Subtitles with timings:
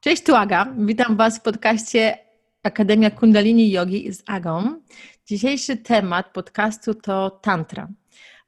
[0.00, 0.74] Cześć, tu Aga.
[0.78, 2.18] Witam Was w podcaście
[2.62, 4.80] Akademia Kundalini Yogi z Agą.
[5.26, 7.88] Dzisiejszy temat podcastu to tantra.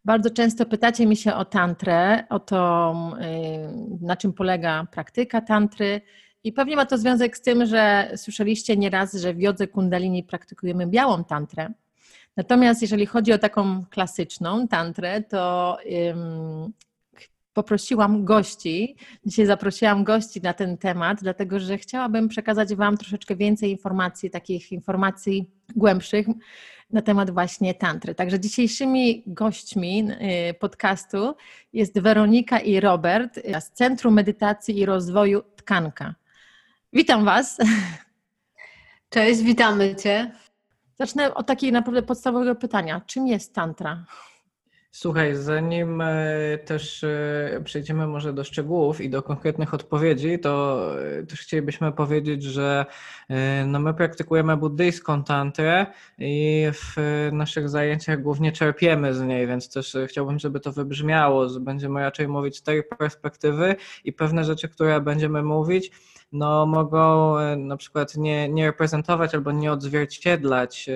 [0.04, 3.26] Bardzo często pytacie mi się o tantrę, o to, yy,
[4.00, 6.00] na czym polega praktyka tantry.
[6.44, 10.86] I pewnie ma to związek z tym, że słyszeliście nieraz, że w jodze kundalini praktykujemy
[10.86, 11.72] białą tantrę.
[12.38, 15.76] Natomiast jeżeli chodzi o taką klasyczną tantrę, to
[17.52, 23.70] poprosiłam gości, dzisiaj zaprosiłam gości na ten temat, dlatego że chciałabym przekazać Wam troszeczkę więcej
[23.70, 26.26] informacji, takich informacji głębszych
[26.90, 28.14] na temat właśnie tantry.
[28.14, 30.08] Także dzisiejszymi gośćmi
[30.50, 31.34] y, podcastu
[31.72, 36.14] jest Weronika i Robert z Centrum Medytacji i Rozwoju Tkanka.
[36.92, 37.58] Witam Was.
[39.10, 40.30] Cześć, witamy Cię.
[41.00, 43.00] Zacznę od takiego naprawdę podstawowego pytania.
[43.06, 44.04] Czym jest tantra?
[44.90, 51.22] Słuchaj, zanim e, też e, przejdziemy może do szczegółów i do konkretnych odpowiedzi, to e,
[51.22, 52.86] też chcielibyśmy powiedzieć, że
[53.66, 55.86] no my praktykujemy buddyjską tantrę
[56.18, 56.96] i w
[57.32, 62.28] naszych zajęciach głównie czerpiemy z niej, więc też chciałbym, żeby to wybrzmiało, że będziemy raczej
[62.28, 65.90] mówić z tej perspektywy i pewne rzeczy, które będziemy mówić,
[66.32, 70.88] no mogą na przykład nie, nie reprezentować albo nie odzwierciedlać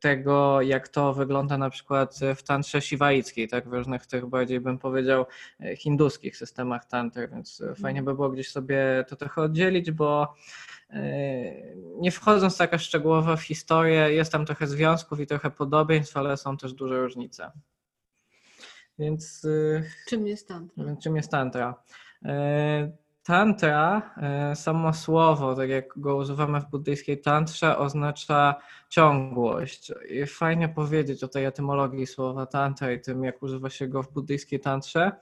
[0.00, 4.78] tego, jak to wygląda na przykład w tantrze siwaickiej, tak, w różnych tych bardziej bym
[4.78, 5.26] powiedział
[5.76, 10.34] hinduskich systemach tantry, więc fajnie by było gdzieś sobie to trochę oddzielić, bo
[10.90, 11.02] e,
[11.76, 16.56] nie wchodząc taka szczegółowo w historię, jest tam trochę związków i trochę podobieństw, ale są
[16.56, 17.50] też duże różnice.
[18.98, 20.96] Więc e, czym jest tantra?
[21.02, 21.82] Czym jest tantra?
[23.22, 28.54] Tantra, e, samo słowo, tak jak go używamy w buddyjskiej tantrze, oznacza
[28.88, 29.92] ciągłość.
[30.10, 34.12] I fajnie powiedzieć o tej etymologii słowa tantra i tym, jak używa się go w
[34.12, 35.12] buddyjskiej tantrze,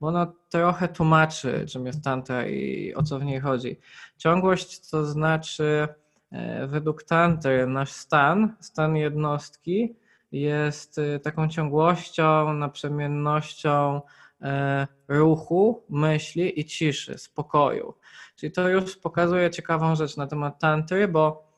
[0.00, 3.80] bo ono trochę tłumaczy, czym jest tantra i o co w niej chodzi.
[4.16, 5.88] Ciągłość to znaczy,
[6.32, 9.96] e, według tantry, nasz stan, stan jednostki
[10.32, 14.00] jest e, taką ciągłością, naprzemiennością,
[15.08, 17.94] ruchu, myśli i ciszy, spokoju.
[18.36, 21.54] Czyli to już pokazuje ciekawą rzecz na temat tantry, bo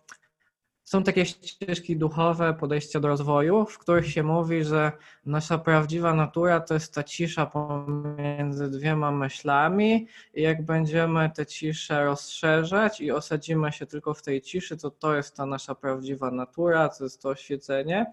[0.87, 4.93] są takie ścieżki duchowe, podejścia do rozwoju, w których się mówi, że
[5.27, 12.05] nasza prawdziwa natura to jest ta cisza pomiędzy dwiema myślami i jak będziemy tę ciszę
[12.05, 16.89] rozszerzać i osadzimy się tylko w tej ciszy, to to jest ta nasza prawdziwa natura,
[16.89, 18.13] to jest to oświecenie.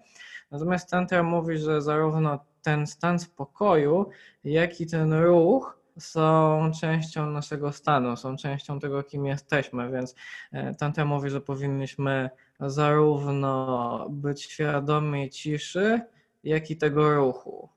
[0.50, 4.10] Natomiast Tantra mówi, że zarówno ten stan spokoju,
[4.44, 10.14] jak i ten ruch są częścią naszego stanu, są częścią tego, kim jesteśmy, więc
[10.52, 12.30] e, Tantra mówi, że powinniśmy
[12.60, 16.00] zarówno być świadomi ciszy,
[16.44, 17.68] jak i tego ruchu.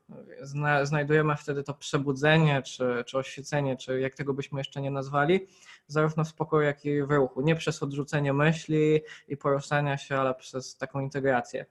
[0.82, 5.46] Znajdujemy wtedy to przebudzenie, czy, czy oświecenie, czy jak tego byśmy jeszcze nie nazwali,
[5.86, 7.40] zarówno w spokoju, jak i w ruchu.
[7.40, 11.66] Nie przez odrzucenie myśli i poruszania się, ale przez taką integrację.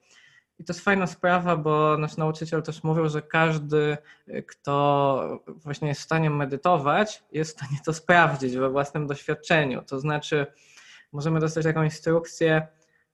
[0.59, 3.97] I to jest fajna sprawa, bo nasz nauczyciel też mówił, że każdy,
[4.47, 9.81] kto właśnie jest w stanie medytować, jest w stanie to sprawdzić we własnym doświadczeniu.
[9.81, 10.47] To znaczy,
[11.11, 12.67] możemy dostać taką instrukcję,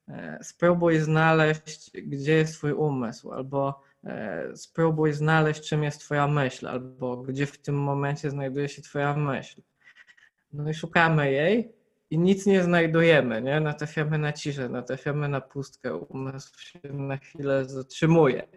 [0.07, 6.67] e, spróbuj znaleźć, gdzie jest Twój umysł, albo e, spróbuj znaleźć, czym jest Twoja myśl,
[6.67, 9.61] albo gdzie w tym momencie znajduje się Twoja myśl.
[10.53, 11.71] No i szukamy jej,
[12.09, 13.59] i nic nie znajdujemy, nie?
[13.59, 18.47] Natrafiamy na ciszę, natrafiamy na pustkę, umysł się na chwilę zatrzymuje.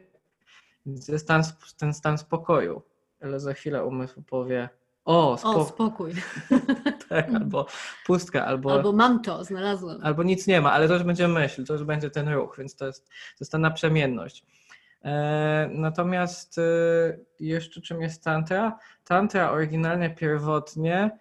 [0.87, 1.43] Więc jest stan,
[1.79, 2.83] ten stan spokoju,
[3.21, 4.69] ale za chwilę umysł powie
[5.06, 5.61] o, spokój.
[5.61, 6.12] O, spokój.
[7.09, 7.67] tak, albo
[8.06, 8.73] pustka, albo...
[8.73, 10.01] Albo mam to, znalazłem.
[10.03, 12.77] Albo nic nie ma, ale to już będzie myśl, to już będzie ten ruch, więc
[12.77, 14.45] to jest, to jest ta naprzemienność.
[15.05, 16.62] E, natomiast e,
[17.41, 18.79] jeszcze czym jest tantra?
[19.05, 21.19] Tantra oryginalnie, pierwotnie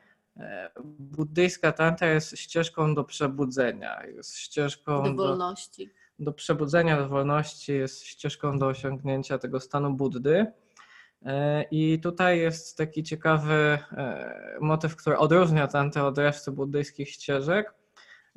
[1.00, 5.88] buddyjska tantra jest ścieżką do przebudzenia, jest ścieżką do wolności.
[6.20, 10.46] Do, do przebudzenia, do wolności, jest ścieżką do osiągnięcia tego stanu Buddy.
[11.26, 13.54] E, I tutaj jest taki ciekawy
[13.92, 17.74] e, motyw, który odróżnia tantrę od reszty buddyjskich ścieżek.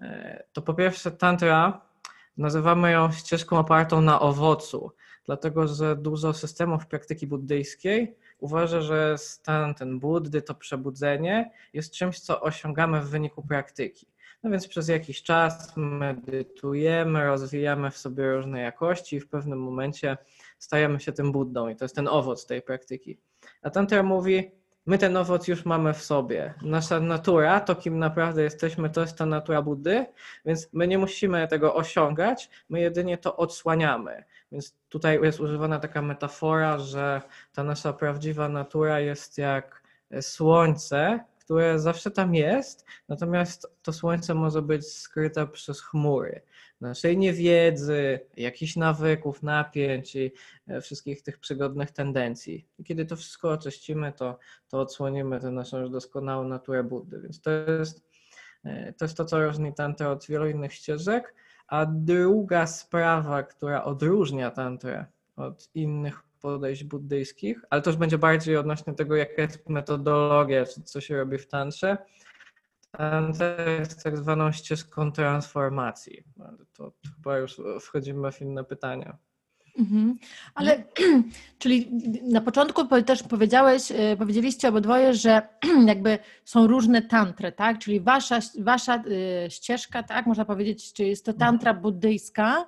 [0.02, 1.88] E, to po pierwsze tantra,
[2.36, 4.92] nazywamy ją ścieżką opartą na owocu,
[5.24, 12.20] dlatego że dużo systemów praktyki buddyjskiej uważa, że stan ten Buddy, to przebudzenie jest czymś,
[12.20, 14.06] co osiągamy w wyniku praktyki.
[14.42, 20.16] No więc przez jakiś czas medytujemy, rozwijamy w sobie różne jakości i w pewnym momencie
[20.58, 23.18] stajemy się tym Buddą i to jest ten owoc tej praktyki.
[23.62, 24.50] A Tantra mówi,
[24.86, 26.54] my ten owoc już mamy w sobie.
[26.62, 30.06] Nasza natura, to kim naprawdę jesteśmy, to jest ta natura Buddy,
[30.44, 34.24] więc my nie musimy tego osiągać, my jedynie to odsłaniamy.
[34.52, 37.22] Więc tutaj jest używana taka metafora, że
[37.52, 39.82] ta nasza prawdziwa natura jest jak
[40.20, 46.42] słońce, które zawsze tam jest, natomiast to słońce może być skryte przez chmury
[46.80, 50.32] naszej niewiedzy, jakichś nawyków, napięć i
[50.68, 52.66] e, wszystkich tych przygodnych tendencji.
[52.78, 57.20] I kiedy to wszystko oczyścimy, to, to odsłonimy tę naszą już doskonałą naturę Buddy.
[57.20, 58.02] Więc to jest
[58.64, 61.34] e, to, jest to co różni tantrę od wielu innych ścieżek.
[61.68, 65.06] A druga sprawa, która odróżnia tantrę
[65.36, 70.82] od innych podejść buddyjskich, ale to już będzie bardziej odnośnie tego, jaka jest metodologia, czy
[70.82, 71.98] co się robi w tantrze,
[72.90, 76.24] Tantra jest tak zwaną ścieżką transformacji.
[76.72, 79.18] To chyba już wchodzimy w inne pytania.
[79.78, 80.18] Mhm.
[80.54, 80.84] Ale,
[81.58, 81.90] czyli
[82.22, 85.42] na początku też powiedziałeś, e, powiedzieliście obydwoje, że
[85.86, 87.78] jakby są różne tantry, tak?
[87.78, 88.94] Czyli wasza, wasza
[89.44, 90.26] e, ścieżka, tak?
[90.26, 92.66] Można powiedzieć, czy jest to tantra buddyjska,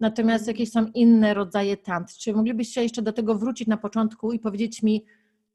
[0.00, 2.14] natomiast jakieś są inne rodzaje tantr.
[2.14, 5.04] Czy moglibyście jeszcze do tego wrócić na początku i powiedzieć mi,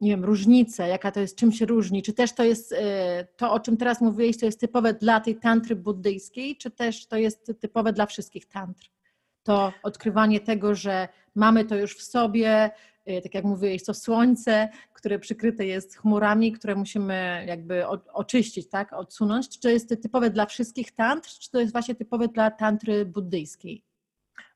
[0.01, 2.03] nie wiem, różnicę, jaka to jest, czym się różni?
[2.03, 5.35] Czy też to jest e, to, o czym teraz mówiłeś, to jest typowe dla tej
[5.35, 8.96] tantry buddyjskiej, czy też to jest typowe dla wszystkich tantr?
[9.47, 12.71] To odkrywanie tego, że mamy to już w sobie,
[13.05, 18.93] e, tak jak mówiłeś, to słońce, które przykryte jest chmurami, które musimy jakby oczyścić, tak,
[18.93, 19.49] odsunąć.
[19.49, 23.83] Czy to jest typowe dla wszystkich tantr, czy to jest właśnie typowe dla tantry buddyjskiej?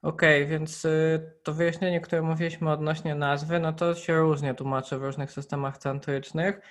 [0.01, 5.03] Okej, więc y, to wyjaśnienie, które mówiliśmy odnośnie nazwy, no to się różnie tłumaczy w
[5.03, 6.61] różnych systemach tantrycznych.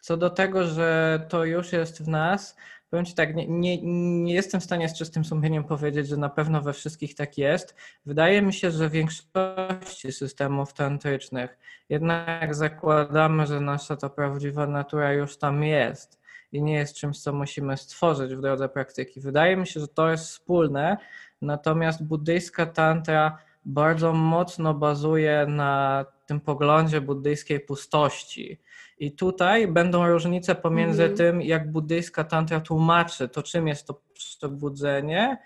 [0.00, 2.56] Co do tego, że to już jest w nas,
[2.90, 3.82] powiem Ci tak, nie, nie,
[4.22, 7.74] nie jestem w stanie z czystym sumieniem powiedzieć, że na pewno we wszystkich tak jest.
[8.06, 11.58] Wydaje mi się, że w większości systemów tantrycznych
[11.88, 16.20] jednak zakładamy, że nasza ta prawdziwa natura już tam jest
[16.52, 19.20] i nie jest czymś, co musimy stworzyć w drodze praktyki.
[19.20, 20.96] Wydaje mi się, że to jest wspólne,
[21.42, 28.60] Natomiast buddyjska tantra bardzo mocno bazuje na tym poglądzie buddyjskiej pustości.
[28.98, 31.16] I tutaj będą różnice pomiędzy mm.
[31.16, 35.38] tym, jak buddyjska tantra tłumaczy to, czym jest to przebudzenie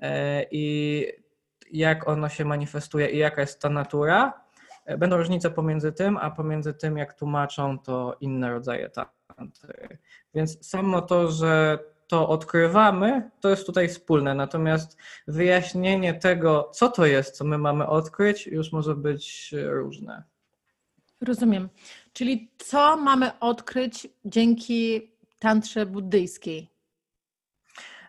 [0.00, 1.06] e, i
[1.72, 4.40] jak ono się manifestuje i jaka jest ta natura.
[4.84, 8.90] E, będą różnice pomiędzy tym, a pomiędzy tym, jak tłumaczą to inne rodzaje
[9.36, 9.98] tantry.
[10.34, 14.34] Więc samo to, że to odkrywamy, to jest tutaj wspólne.
[14.34, 14.96] Natomiast
[15.28, 20.22] wyjaśnienie tego, co to jest, co my mamy odkryć, już może być różne.
[21.20, 21.68] Rozumiem.
[22.12, 26.74] Czyli co mamy odkryć dzięki tantrze buddyjskiej?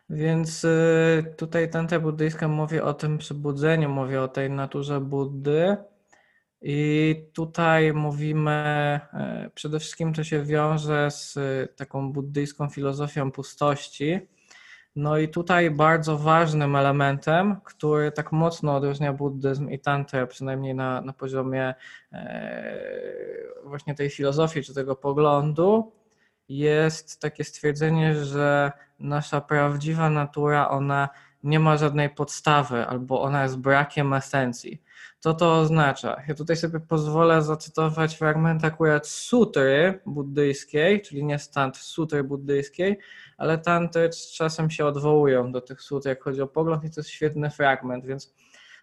[0.09, 5.77] Więc y, tutaj tantra buddyjska mówi o tym przebudzeniu, mówi o tej naturze Buddy.
[6.67, 11.37] I tutaj mówimy, e, przede wszystkim to się wiąże z
[11.75, 14.19] taką buddyjską filozofią pustości.
[14.95, 21.01] No i tutaj bardzo ważnym elementem, który tak mocno odróżnia buddyzm i tantrę, przynajmniej na,
[21.01, 21.73] na poziomie
[22.13, 22.79] e,
[23.63, 25.91] właśnie tej filozofii czy tego poglądu,
[26.49, 31.09] jest takie stwierdzenie, że nasza prawdziwa natura, ona
[31.45, 34.81] nie ma żadnej podstawy albo ona jest brakiem esencji.
[35.19, 36.21] Co to oznacza?
[36.27, 42.99] Ja tutaj sobie pozwolę zacytować fragment akurat sutry buddyjskiej, czyli nie stąd sutry buddyjskiej,
[43.37, 47.09] ale tantry czasem się odwołują do tych sutr, jak chodzi o pogląd i to jest
[47.09, 48.33] świetny fragment, więc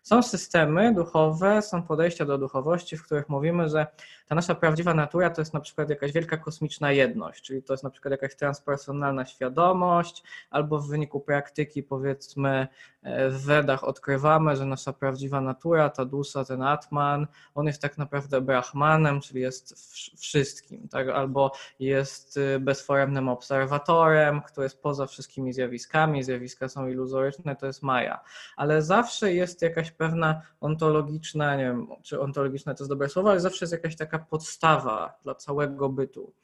[0.02, 3.86] są systemy duchowe, są podejścia do duchowości, w których mówimy, że
[4.26, 7.84] ta nasza prawdziwa natura to jest na przykład jakaś wielka kosmiczna jedność, czyli to jest
[7.84, 12.68] na przykład jakaś transpersonalna świadomość, albo w wyniku praktyki, powiedzmy,
[13.02, 17.98] e, w Wedach odkrywamy, że nasza prawdziwa natura, ta dusza, ten Atman, on jest tak
[17.98, 19.74] naprawdę Brahmanem, czyli jest
[20.20, 21.08] wszystkim, tak?
[21.08, 27.82] albo jest y, bezforemnym obserwatorem, który jest poza wszystkimi zjawiskami, zjawiska są iluzoryczne, to jest
[27.82, 28.20] Maja.
[28.56, 33.40] Ale zawsze jest jakaś pewna ontologiczna, nie wiem, czy ontologiczne to jest dobre słowo, ale
[33.40, 36.34] zawsze jest jakaś taka podstawa dla całego bytu.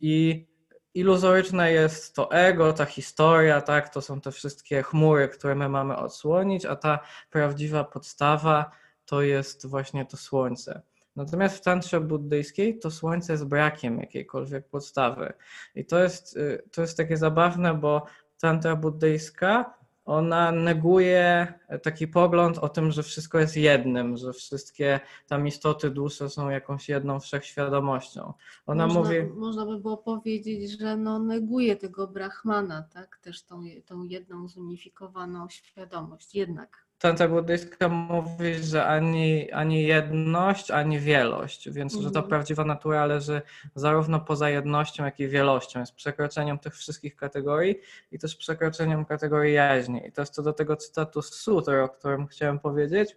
[0.00, 0.46] I
[0.94, 5.96] iluzoryczne jest to ego, ta historia, tak, to są te wszystkie chmury, które my mamy
[5.96, 6.98] odsłonić, a ta
[7.30, 8.70] prawdziwa podstawa
[9.04, 10.82] to jest właśnie to słońce.
[11.16, 15.32] Natomiast w tantrze buddyjskiej to słońce jest brakiem jakiejkolwiek podstawy.
[15.74, 18.06] I to jest, y, to jest takie zabawne, bo
[18.40, 25.46] tantra buddyjska ona neguje taki pogląd o tym, że wszystko jest jednym, że wszystkie tam
[25.46, 28.32] istoty dusze są jakąś jedną wszechświadomością.
[28.66, 29.22] Ona można, mówi.
[29.36, 33.18] Można by było powiedzieć, że no neguje tego Brahmana, tak?
[33.22, 36.89] Też tą, tą jedną zunifikowaną świadomość, jednak.
[37.00, 42.28] Tantra buddyjska mówi, że ani, ani jedność, ani wielość, więc że to Mhm.
[42.28, 43.42] prawdziwa natura leży
[43.74, 45.80] zarówno poza jednością, jak i wielością.
[45.80, 47.76] Jest przekroczeniem tych wszystkich kategorii
[48.12, 50.06] i też przekroczeniem kategorii jaźni.
[50.06, 53.16] I to jest co do tego cytatu z Sutr, o którym chciałem powiedzieć.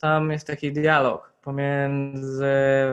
[0.00, 2.46] Tam jest taki dialog pomiędzy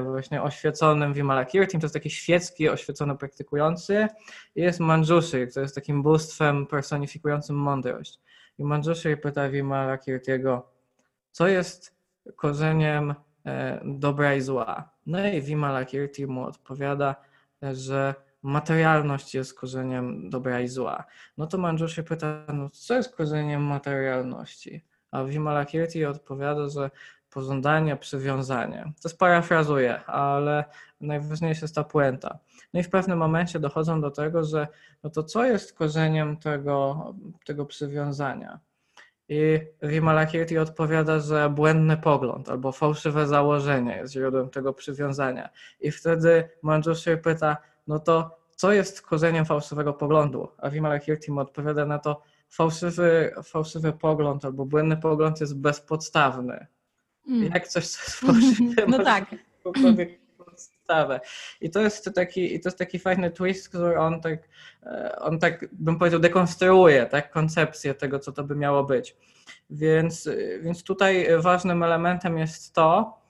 [0.04, 4.08] właśnie oświeconym Vimalakirtim, to jest taki świecki, oświecony praktykujący,
[4.56, 8.20] i jest Manjushri, który jest takim bóstwem personifikującym mądrość.
[8.62, 10.72] I Manjushri pyta Vimalakirtiego,
[11.32, 11.96] co jest
[12.36, 13.15] korzeniem
[13.46, 14.89] e, dobra i zła?
[15.06, 17.15] No i Vimalakirti mu odpowiada,
[17.63, 21.03] e, że materialność jest korzeniem dobra i zła.
[21.38, 24.86] No to Manjushri pyta, no co jest korzeniem materialności?
[25.12, 26.91] A Vimalakirti odpowiada, że
[27.32, 28.92] pożądanie, przywiązanie.
[29.02, 30.66] To sparafrazuję, ale
[31.02, 32.40] najważniejsza jest ta puenta.
[32.74, 34.68] No i w pewnym momencie dochodzą do tego, że
[35.04, 37.14] no to co jest korzeniem tego,
[37.46, 38.60] tego przywiązania?
[39.30, 45.50] I Vimalakirti odpowiada, że błędny pogląd albo fałszywe założenie jest źródłem tego przywiązania.
[45.80, 47.58] I wtedy Manjushri pyta,
[47.88, 50.48] no to co jest korzeniem fałszywego poglądu?
[50.58, 56.68] A Vimalakirti mu odpowiada na to, fałszywy, fałszywy pogląd albo błędny pogląd jest bezpodstawny.
[57.28, 57.44] Mm.
[57.54, 57.88] Jak coś,
[58.25, 59.36] fałszywe, No tak.
[60.38, 61.20] podstawę.
[61.62, 64.50] I to jest taki, i to jest taki fajny twist, który on tak,
[64.84, 69.16] e, on tak bym powiedział, dekonstruuje tak, koncepcję tego, co to by miało być.
[69.70, 73.21] Więc, e, więc tutaj ważnym elementem jest to,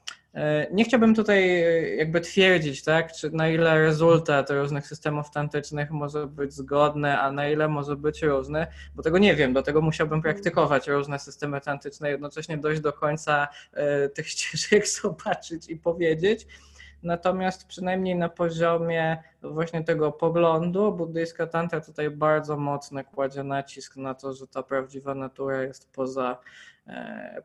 [0.71, 6.27] nie chciałbym tutaj e, jakby twierdzić, tak, czy na ile rezultat różnych systemów tantycznych może
[6.27, 10.21] być zgodny, a na ile może być różny, bo tego nie wiem, do tego musiałbym
[10.21, 16.47] praktykować różne systemy tantyczne, jednocześnie dojść do końca e, tych ścieżek, zobaczyć i powiedzieć.
[17.03, 24.13] Natomiast przynajmniej na poziomie właśnie tego poglądu, buddyjska tantra tutaj bardzo mocno kładzie nacisk na
[24.13, 26.37] to, że ta prawdziwa natura jest poza, e,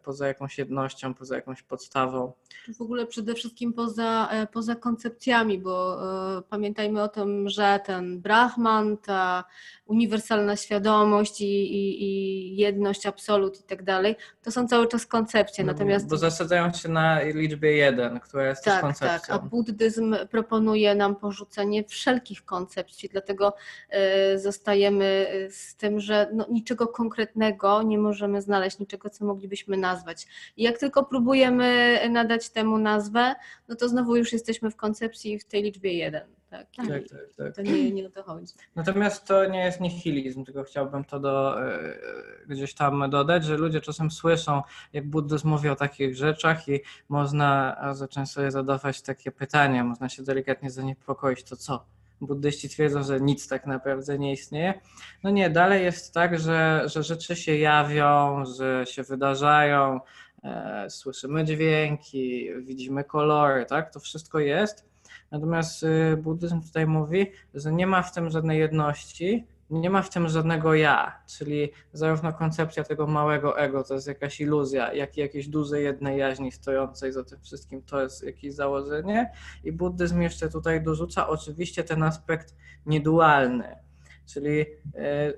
[0.05, 2.33] poza jakąś jednością, poza jakąś podstawą.
[2.79, 5.99] W ogóle przede wszystkim poza, e, poza koncepcjami, bo
[6.39, 9.45] e, pamiętajmy o tym, że ten Brahman, ta
[9.87, 15.65] uniwersalna świadomość i, i, i jedność, absolut i tak dalej, to są cały czas koncepcje.
[15.65, 19.19] No, Natomiast Bo zasadzają się na liczbie jeden, która jest też tak, koncepcją.
[19.19, 23.55] tak, a buddyzm proponuje nam porzucenie wszelkich koncepcji, dlatego
[23.91, 30.27] e, zostajemy z tym, że no, niczego konkretnego nie możemy znaleźć, niczego, co moglibyśmy nazwać.
[30.57, 33.35] I jak tylko próbujemy nadać temu nazwę,
[33.69, 36.37] no to znowu już jesteśmy w koncepcji w tej liczbie jeden.
[36.51, 36.67] Tak?
[36.73, 37.57] I Tak, tak, tak.
[37.57, 38.55] To nie, nie o to chodzi.
[38.77, 41.99] Natomiast to nie jest nihilizm, tylko chciałbym to do, e,
[42.49, 47.77] gdzieś tam dodać, że ludzie czasem słyszą, jak buddyzm mówi o takich rzeczach i można
[47.93, 51.87] zacząć sobie zadawać takie pytania, można się delikatnie zaniepokoić, to co?
[52.21, 54.81] Buddyści twierdzą, że nic tak naprawdę nie istnieje.
[55.23, 60.01] No nie, dalej jest tak, że, że rzeczy się jawią, że się wydarzają,
[60.45, 63.93] e, słyszymy dźwięki, widzimy kolory, tak?
[63.93, 64.87] To wszystko jest.
[65.31, 70.11] Natomiast y, buddyzm tutaj mówi, że nie ma w tym żadnej jedności, nie ma w
[70.11, 75.21] tym żadnego ja, czyli zarówno koncepcja tego małego ego to jest jakaś iluzja, jak i
[75.21, 79.33] jakiejś dużej jednej jaźni stojącej za tym wszystkim to jest jakieś założenie.
[79.65, 82.55] I buddyzm jeszcze tutaj dorzuca oczywiście ten aspekt
[82.87, 83.77] niedualny,
[84.27, 84.67] czyli y,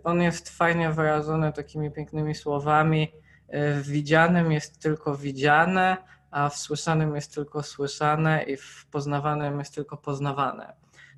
[0.05, 3.13] on jest fajnie wyrażony takimi pięknymi słowami.
[3.55, 5.97] y, W widzianym jest tylko widziane,
[6.31, 10.73] a w słyszanym jest tylko słyszane i w poznawanym jest tylko poznawane.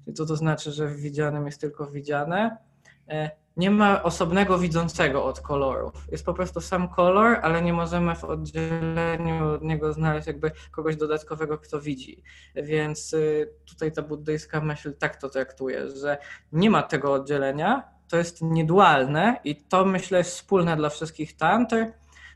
[0.04, 2.69] Czyli co to znaczy, że w widzianym jest tylko widziane?
[3.10, 5.92] E, Nie ma osobnego widzącego od kolorów.
[6.12, 10.96] Jest po prostu sam kolor, ale nie możemy w oddzieleniu od niego znaleźć jakby kogoś
[10.96, 12.22] dodatkowego, kto widzi.
[12.54, 16.18] Więc y, tutaj ta buddyjska myśl tak to traktuje, że
[16.52, 21.86] nie ma tego oddzielenia, to jest niedualne i to myślę jest wspólne dla wszystkich tantr,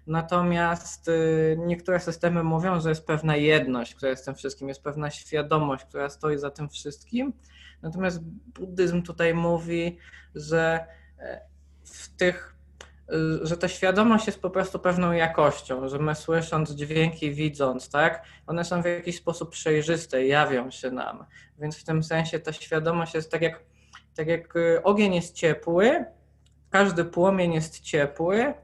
[0.07, 5.11] Natomiast y, niektóre systemy mówią, że jest pewna jedność, która jest tym wszystkim, jest pewna
[5.11, 7.33] świadomość, która stoi za tym wszystkim.
[7.85, 8.21] Natomiast
[8.61, 9.99] buddyzm tutaj mówi,
[10.35, 10.87] że
[11.19, 11.41] e,
[11.85, 12.57] w tych,
[13.13, 18.25] y, że ta świadomość jest po prostu pewną jakością, że my słysząc dźwięki, widząc, tak,
[18.47, 21.25] one są w jakiś sposób przejrzyste, jawią się nam.
[21.59, 23.61] Więc w tym sensie ta świadomość jest tak jak,
[24.17, 26.05] tak jak y, ogień jest ciepły,
[26.71, 28.55] każdy płomień jest ciepły,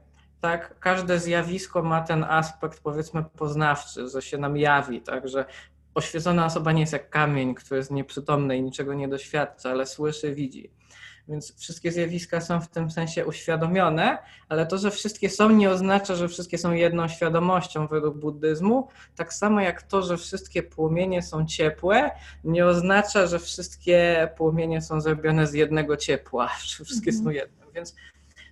[0.41, 5.45] tak, każde zjawisko ma ten aspekt, powiedzmy, poznawczy, że się nam jawi, tak, że
[5.95, 10.35] oświecona osoba nie jest jak kamień, który jest nieprzytomny i niczego nie doświadcza, ale słyszy,
[10.35, 10.71] widzi.
[11.27, 14.17] Więc wszystkie zjawiska są w tym sensie uświadomione,
[14.49, 18.87] ale to, że wszystkie są, nie oznacza, że wszystkie są jedną świadomością według buddyzmu.
[19.15, 22.11] Tak samo jak to, że wszystkie płomienie są ciepłe,
[22.43, 27.25] nie oznacza, że wszystkie płomienie są zrobione z jednego ciepła, że wszystkie Mhm.
[27.25, 27.67] są jednym.
[27.73, 27.95] Więc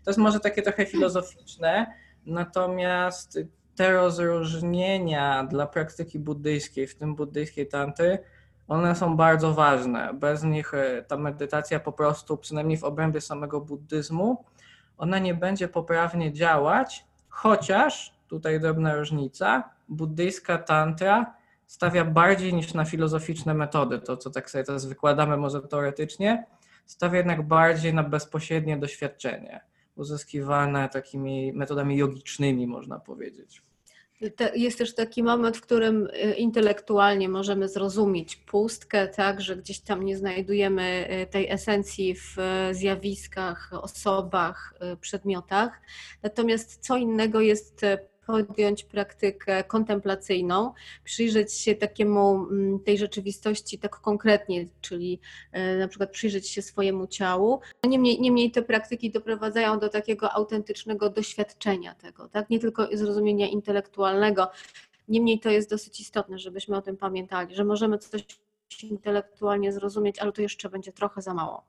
[0.04, 1.94] to jest może takie trochę filozoficzne,
[2.26, 3.40] natomiast
[3.80, 8.20] te rozróżnienia dla praktyki buddyjskiej, w tym buddyjskiej tantry,
[8.68, 10.14] one są bardzo ważne.
[10.14, 14.46] Bez nich e, ta medytacja po prostu, przynajmniej w obrębie samego buddyzmu,
[14.98, 21.34] ona nie będzie poprawnie działać, chociaż, tutaj drobna różnica, buddyjska tantra
[21.66, 26.46] stawia bardziej niż na filozoficzne metody, to co tak sobie teraz wykładamy może teoretycznie,
[26.86, 29.62] stawia jednak bardziej na bezpośrednie doświadczenie,
[29.96, 33.69] uzyskiwane takimi metodami jogicznymi, można powiedzieć.
[34.56, 40.04] Jest też taki moment, w którym y, intelektualnie możemy zrozumieć pustkę, tak, że gdzieś tam
[40.04, 45.82] nie znajdujemy y, tej esencji w y, zjawiskach, osobach, przedmiotach.
[46.24, 47.86] Natomiast co innego jest
[48.30, 55.20] podjąć praktykę kontemplacyjną, przyjrzeć się takiemu mm, tej rzeczywistości tak konkretnie, czyli
[55.52, 57.60] e, na przykład przyjrzeć się swojemu ciału.
[57.84, 62.50] Niemniej, niemniej te praktyki doprowadzają do takiego autentycznego doświadczenia tego, tak?
[62.50, 64.52] nie tylko zrozumienia intelektualnego.
[65.08, 68.26] Niemniej to jest dosyć istotne, żebyśmy o tym pamiętali, że możemy coś
[68.84, 71.64] intelektualnie zrozumieć, ale to jeszcze będzie trochę za mało.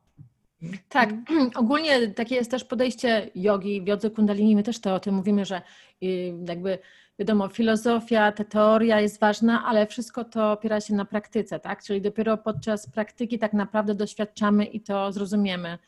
[0.88, 1.50] Tak, mhm.
[1.62, 5.45] ogólnie takie jest też podejście jogi, w jodze kundalini, my też to o tym mówimy,
[5.45, 5.62] że
[6.02, 6.79] y, jakby
[7.19, 11.83] wiadomo, filozofia, ta teoria jest ważna, ale wszystko to opiera się na praktyce, tak?
[11.83, 15.79] Czyli dopiero podczas praktyki tak naprawdę doświadczamy i to zrozumiemy.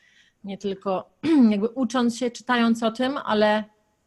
[0.43, 1.09] Nie tylko
[1.51, 3.63] jakby ucząc się, czytając o tym, ale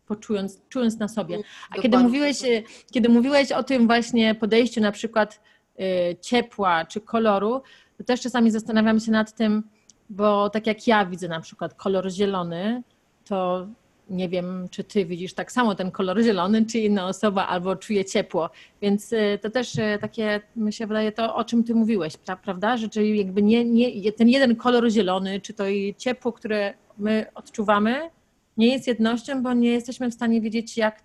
[0.06, 1.38] poczując, czując na sobie.
[1.70, 5.40] A kiedy mówiłeś, y, kiedy mówiłeś o tym właśnie podejściu na przykład
[5.80, 7.62] y, ciepła czy koloru,
[7.99, 9.62] to też czasami zastanawiam się nad tym,
[10.10, 12.82] bo tak jak ja widzę na przykład kolor zielony,
[13.25, 13.66] to
[14.10, 18.04] nie wiem, czy ty widzisz tak samo ten kolor zielony, czy inna osoba, albo czuje
[18.04, 18.50] ciepło.
[18.82, 22.76] Więc y, to też y, takie, mi się wydaje, to o czym ty mówiłeś, prawda?
[22.76, 25.64] Że czyli jakby nie, nie, ten jeden kolor zielony, czy to
[25.98, 28.10] ciepło, które my odczuwamy,
[28.56, 31.02] nie jest jednością, bo nie jesteśmy w stanie wiedzieć, jak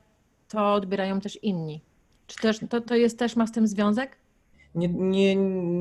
[0.48, 1.82] to odbierają też inni.
[2.28, 4.21] Czy też, to, to jest też ma z tym związek?
[4.76, 5.36] Nie, nie,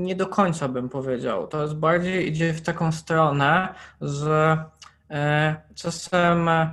[0.04, 1.46] nie do końca bym powiedział.
[1.46, 4.64] To jest bardziej idzie w taką stronę, że
[5.10, 6.70] e, czasem e,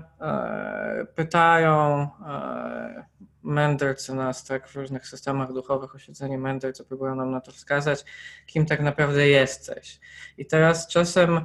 [1.16, 3.06] pytają e,
[3.44, 8.06] mędrcy nas tak w różnych systemach duchowych, oświeceni mędrcy próbują nam na to wskazać,
[8.46, 10.00] kim tak naprawdę jesteś.
[10.38, 11.42] I teraz czasem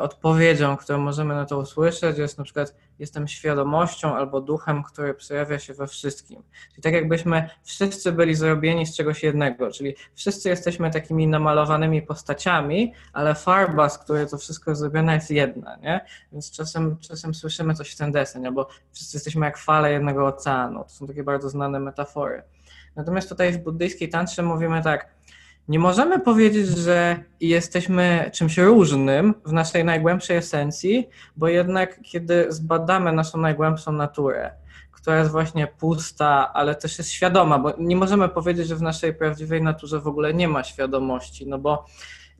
[0.00, 5.58] odpowiedzią, którą możemy na to usłyszeć, jest na przykład jestem świadomością albo duchem, który przejawia
[5.58, 6.42] się we wszystkim.
[6.70, 12.92] Czyli tak jakbyśmy wszyscy byli zrobieni z czegoś jednego, czyli wszyscy jesteśmy takimi namalowanymi postaciami,
[13.12, 16.04] ale farba, z której to wszystko jest zrobione, jest jedna, nie?
[16.32, 20.84] Więc czasem, czasem słyszymy coś w ten deseń, albo wszyscy jesteśmy jak fale jednego oceanu.
[20.84, 22.42] To są takie bardzo znane metafory.
[22.96, 25.15] Natomiast tutaj w buddyjskiej tantrze mówimy tak,
[25.68, 33.12] nie możemy powiedzieć, że jesteśmy czymś różnym w naszej najgłębszej esencji, bo jednak kiedy zbadamy
[33.12, 34.50] naszą najgłębszą naturę,
[34.92, 39.14] która jest właśnie pusta, ale też jest świadoma, bo nie możemy powiedzieć, że w naszej
[39.14, 41.86] prawdziwej naturze w ogóle nie ma świadomości, no bo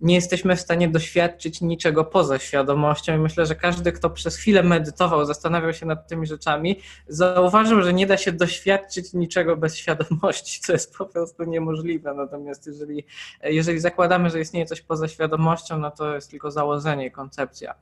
[0.00, 4.62] nie jesteśmy w stanie doświadczyć niczego poza świadomością i myślę, że każdy, kto przez chwilę
[4.62, 10.60] medytował, zastanawiał się nad tymi rzeczami, zauważył, że nie da się doświadczyć niczego bez świadomości,
[10.64, 12.14] co jest po prostu niemożliwe.
[12.14, 13.04] Natomiast jeżeli,
[13.42, 17.74] jeżeli zakładamy, że istnieje coś poza świadomością, no to jest tylko założenie, koncepcja.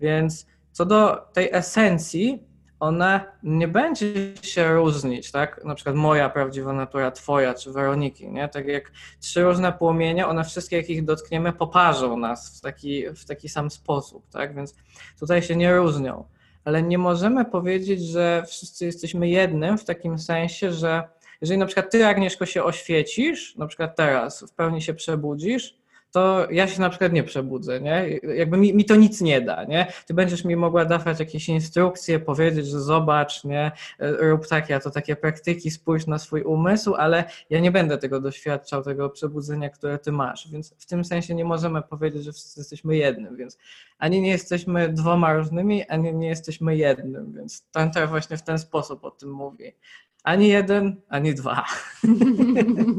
[0.00, 2.49] Więc co do tej esencji,
[2.80, 4.06] ona nie będzie
[4.42, 5.64] się różnić, tak?
[5.64, 8.48] Na przykład moja prawdziwa natura, twoja czy Weroniki, nie?
[8.48, 13.24] Tak jak trzy różne płomienie, one wszystkie, jak ich dotkniemy, poparzą nas w taki, w
[13.24, 14.54] taki sam sposób, tak?
[14.54, 14.74] Więc
[15.20, 16.24] tutaj się nie różnią.
[16.64, 21.08] Ale nie możemy powiedzieć, że wszyscy jesteśmy jednym w takim sensie, że
[21.40, 25.79] jeżeli na przykład ty, Agnieszko, się oświecisz, na przykład teraz w pełni się przebudzisz,
[26.12, 28.20] to ja się na przykład nie przebudzę, nie?
[28.36, 29.92] Jakby mi, mi, to nic nie da, nie?
[30.06, 33.72] Ty będziesz mi mogła dawać jakieś instrukcje, powiedzieć, że zobacz, nie?
[33.98, 38.20] Rób takie, a to takie praktyki, spójrz na swój umysł, ale ja nie będę tego
[38.20, 42.60] doświadczał, tego przebudzenia, które ty masz, więc w tym sensie nie możemy powiedzieć, że wszyscy
[42.60, 43.58] jesteśmy jednym, więc
[43.98, 49.04] ani nie jesteśmy dwoma różnymi, ani nie jesteśmy jednym, więc Tantra właśnie w ten sposób
[49.04, 49.72] o tym mówi.
[50.24, 51.64] Ani jeden, ani dwa.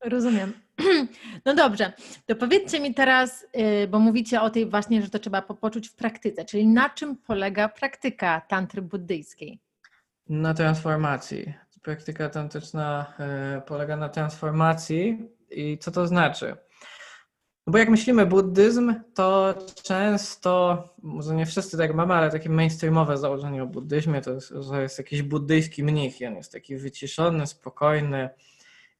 [0.04, 0.67] Rozumiem.
[1.44, 1.92] No dobrze,
[2.26, 3.46] to powiedzcie mi teraz,
[3.84, 7.16] y, bo mówicie o tej właśnie, że to trzeba poczuć w praktyce, czyli na czym
[7.16, 9.60] polega praktyka tantry buddyjskiej?
[10.28, 11.54] Na transformacji.
[11.82, 13.12] Praktyka tantryczna
[13.58, 16.56] y, polega na transformacji i co to znaczy?
[17.66, 23.18] No bo jak myślimy buddyzm, to często, może nie wszyscy tak mamy, ale takie mainstreamowe
[23.18, 28.28] założenie o buddyzmie to jest, że jest jakiś buddyjski mnich on jest taki wyciszony, spokojny.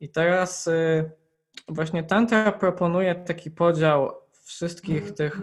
[0.01, 1.11] I teraz y,
[1.69, 4.13] właśnie Tantra proponuje taki podział
[4.45, 5.41] wszystkich tych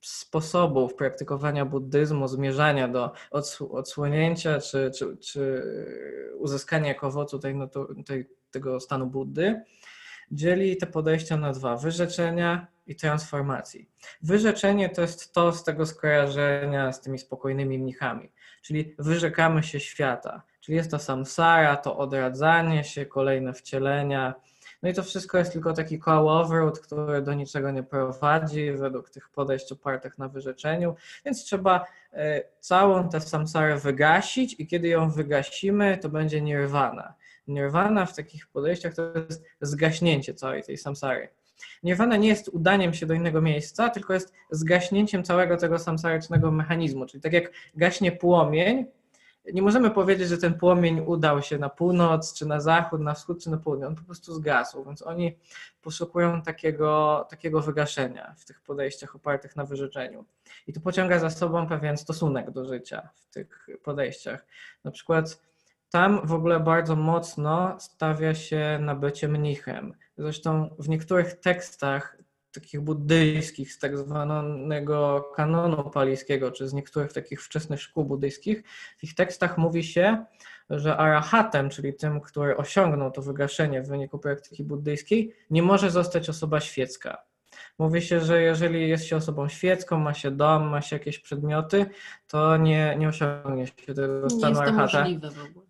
[0.00, 3.12] sposobów praktykowania buddyzmu, zmierzania do
[3.70, 5.62] odsłonięcia czy, czy, czy
[6.38, 7.54] uzyskania jako owocu tej,
[8.06, 9.62] tej, tego stanu Buddy,
[10.30, 13.90] dzieli te podejścia na dwa: wyrzeczenia i transformacji.
[14.22, 20.42] Wyrzeczenie to jest to z tego skojarzenia z tymi spokojnymi mnichami, czyli wyrzekamy się świata,
[20.60, 24.34] czyli jest to samsara, to odradzanie się, kolejne wcielenia.
[24.82, 29.28] No i to wszystko jest tylko taki kołowrót, który do niczego nie prowadzi według tych
[29.28, 35.98] podejść opartych na wyrzeczeniu, więc trzeba e, całą tę samsarę wygasić i kiedy ją wygasimy,
[35.98, 37.14] to będzie nirwana.
[37.48, 41.28] Nirwana w takich podejściach to jest zgaśnięcie całej tej samsary.
[41.82, 47.06] Nirwana nie jest udaniem się do innego miejsca, tylko jest zgaśnięciem całego tego samsarycznego mechanizmu.
[47.06, 48.86] Czyli tak jak gaśnie płomień,
[49.52, 53.42] nie możemy powiedzieć, że ten płomień udał się na północ, czy na zachód, na wschód,
[53.42, 53.86] czy na południe.
[53.86, 55.36] On po prostu zgasł, więc oni
[55.82, 60.24] poszukują takiego, takiego wygaszenia w tych podejściach opartych na wyrzeczeniu.
[60.66, 64.46] I to pociąga za sobą pewien stosunek do życia w tych podejściach.
[64.84, 65.40] Na przykład
[65.90, 69.94] tam w ogóle bardzo mocno stawia się na bycie mnichem.
[70.18, 72.16] Zresztą w niektórych tekstach
[72.52, 78.62] takich buddyjskich z tak zwanego kanonu palijskiego, czy z niektórych takich wczesnych szkół buddyjskich,
[78.98, 80.24] w ich tekstach mówi się,
[80.70, 86.28] że arahatem, czyli tym, który osiągnął to wygaszenie w wyniku praktyki buddyjskiej, nie może zostać
[86.28, 87.31] osoba świecka.
[87.78, 91.86] Mówi się, że jeżeli jest się osobą świecką, ma się dom, ma się jakieś przedmioty,
[92.26, 95.06] to nie, nie osiągnie się tego stanu arahata.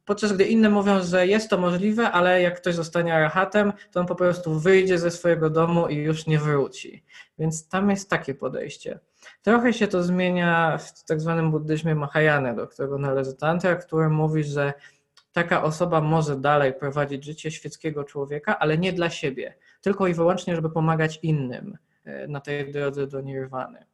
[0.05, 4.07] Podczas gdy inne mówią, że jest to możliwe, ale jak ktoś zostanie arahatem, to on
[4.07, 7.05] po prostu wyjdzie ze swojego domu i już nie wróci.
[7.38, 9.01] Więc tam jest takie podejście.
[9.42, 14.45] Trochę się to zmienia w tak zwanym buddyzmie Mahayana, do którego należy Tantra, który mówi,
[14.45, 14.73] że
[15.33, 20.57] taka osoba może dalej prowadzić życie świeckiego człowieka, ale nie dla siebie, tylko i wyłącznie,
[20.57, 23.87] żeby pomagać innym e, na tej drodze do nirwany.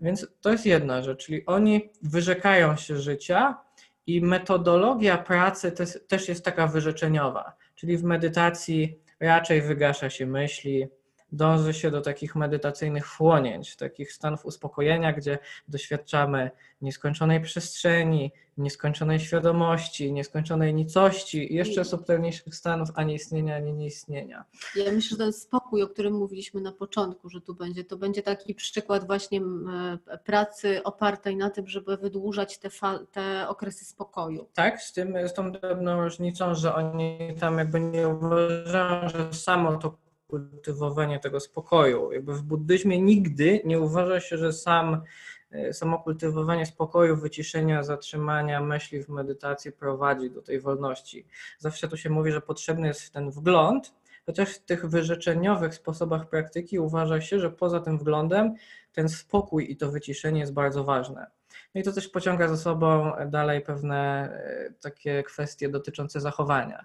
[0.00, 3.58] Więc to jest jedna rzecz, czyli oni wyrzekają się życia
[4.06, 5.72] i metodologia pracy
[6.08, 10.88] też jest taka wyrzeczeniowa, czyli w medytacji raczej wygasza się myśli,
[11.32, 20.12] dąży się do takich medytacyjnych wchłonięć, takich stanów uspokojenia, gdzie doświadczamy nieskończonej przestrzeni, nieskończonej świadomości,
[20.12, 24.44] nieskończonej nicości i jeszcze subtelniejszych stanów ani istnienia, ani nieistnienia.
[24.76, 28.22] Ja myślę, że ten spokój, o którym mówiliśmy na początku, że tu będzie, to będzie
[28.22, 32.68] taki przykład właśnie e, pracy opartej na tym, żeby wydłużać te,
[33.12, 34.48] te okresy spokoju.
[34.54, 39.76] Tak, z tym z tą drobną różnicą, że oni tam jakby nie uważają, że samo
[39.76, 39.98] to
[40.32, 42.12] kultywowanie tego spokoju.
[42.12, 45.02] Jakby w buddyzmie nigdy nie uważa się, że sam,
[45.50, 51.26] e, samo kultywowanie spokoju, wyciszenia, zatrzymania myśli w medytacji prowadzi do tej wolności.
[51.58, 53.94] Zawsze tu się mówi, że potrzebny jest ten wgląd,
[54.26, 58.54] chociaż w tych wyrzeczeniowych sposobach praktyki uważa się, że poza tym wglądem
[58.92, 61.26] ten spokój i to wyciszenie jest bardzo ważne.
[61.74, 66.84] No i to też pociąga za sobą dalej pewne e, takie kwestie dotyczące zachowania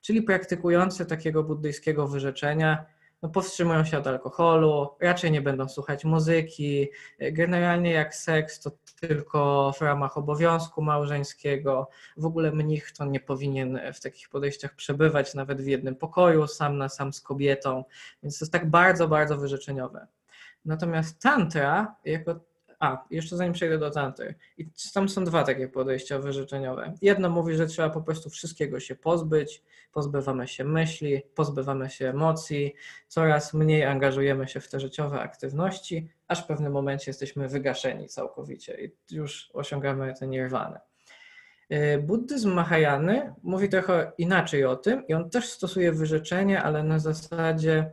[0.00, 2.86] czyli praktykujący takiego buddyjskiego wyrzeczenia
[3.22, 6.88] no, powstrzymują się od alkoholu, raczej nie będą słuchać muzyki.
[7.32, 11.88] Generalnie jak seks, to tylko w ramach obowiązku małżeńskiego.
[12.16, 16.78] W ogóle mnich to nie powinien w takich podejściach przebywać nawet w jednym pokoju, sam
[16.78, 17.84] na sam z kobietą,
[18.22, 20.06] więc to jest tak bardzo, bardzo wyrzeczeniowe.
[20.64, 22.40] Natomiast tantra jako
[22.78, 24.34] a, jeszcze zanim przejdę do tantry.
[24.58, 26.94] I tam są dwa takie podejścia wyrzeczeniowe.
[27.02, 29.62] Jedno mówi, że trzeba po prostu wszystkiego się pozbyć,
[29.92, 32.74] pozbywamy się myśli, pozbywamy się emocji,
[33.08, 38.84] coraz mniej angażujemy się w te życiowe aktywności, aż w pewnym momencie jesteśmy wygaszeni całkowicie
[38.84, 40.80] i już osiągamy tę nirwanę.
[41.72, 46.98] Y, buddyzm Mahajany mówi trochę inaczej o tym i on też stosuje wyrzeczenie, ale na
[46.98, 47.90] zasadzie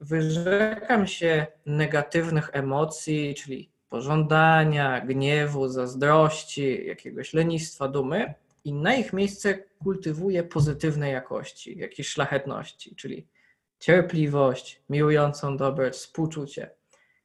[0.00, 9.58] wyrzekam się negatywnych emocji, czyli pożądania, gniewu, zazdrości, jakiegoś lenistwa, dumy i na ich miejsce
[9.82, 13.26] kultywuje pozytywne jakości, jakieś szlachetności, czyli
[13.78, 16.70] cierpliwość, miłującą dobroć, współczucie.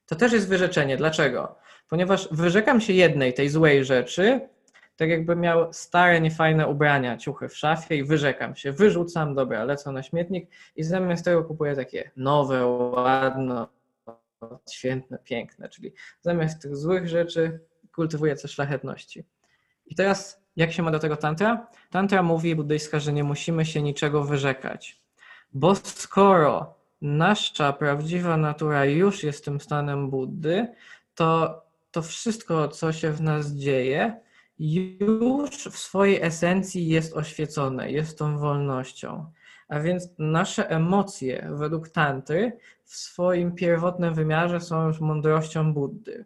[0.06, 0.98] To też jest wyrzeczenie.
[0.98, 1.56] Dlaczego?
[1.90, 4.50] Ponieważ wyrzekam się jednej tej złej rzeczy,
[4.98, 9.92] tak jakby miał stare, niefajne ubrania, ciuchy w szafie i wyrzekam się, wyrzucam, dobra, lecę
[9.92, 13.66] na śmietnik i zamiast tego kupuję takie nowe, ładne,
[14.72, 17.60] świętne, piękne, czyli zamiast tych złych rzeczy
[17.96, 19.24] kultywuje coś szlachetności.
[19.86, 21.68] I teraz jak się ma do tego tantra?
[21.90, 25.02] Tantra mówi buddyjska, że nie musimy się niczego wyrzekać,
[25.54, 30.68] bo skoro nasza prawdziwa natura już jest tym stanem Buddy,
[31.16, 34.20] to to wszystko, co się w nas dzieje,
[34.60, 39.32] już w swojej esencji jest oświecone, jest tą wolnością.
[39.68, 46.26] A więc nasze emocje według Tantry w swoim pierwotnym wymiarze są już mądrością Buddy.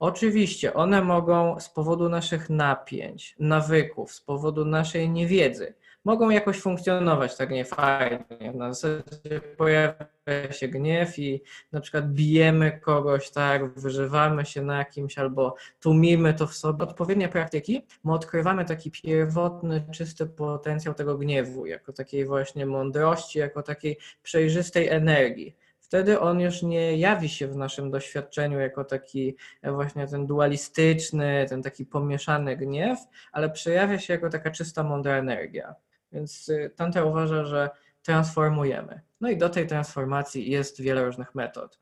[0.00, 5.74] Oczywiście one mogą z powodu naszych napięć, nawyków, z powodu naszej niewiedzy,
[6.08, 8.52] mogą jakoś funkcjonować tak niefajnie.
[8.54, 10.06] Na zasadzie pojawia
[10.50, 11.42] się gniew i
[11.72, 16.84] na przykład bijemy kogoś, tak, wyżywamy się na kimś albo tłumimy to w sobie.
[16.84, 23.62] Odpowiednie praktyki, my odkrywamy taki pierwotny, czysty potencjał tego gniewu, jako takiej właśnie mądrości, jako
[23.62, 29.72] takiej przejrzystej energii wtedy on już nie jawi się w naszym doświadczeniu jako taki e,
[29.72, 32.98] właśnie ten dualistyczny, ten taki pomieszany gniew,
[33.32, 35.74] ale przejawia się jako taka czysta, mądra energia.
[36.12, 37.70] Więc y, Tanta uważa, że
[38.02, 39.00] transformujemy.
[39.20, 41.78] No i do tej transformacji jest wiele różnych metod.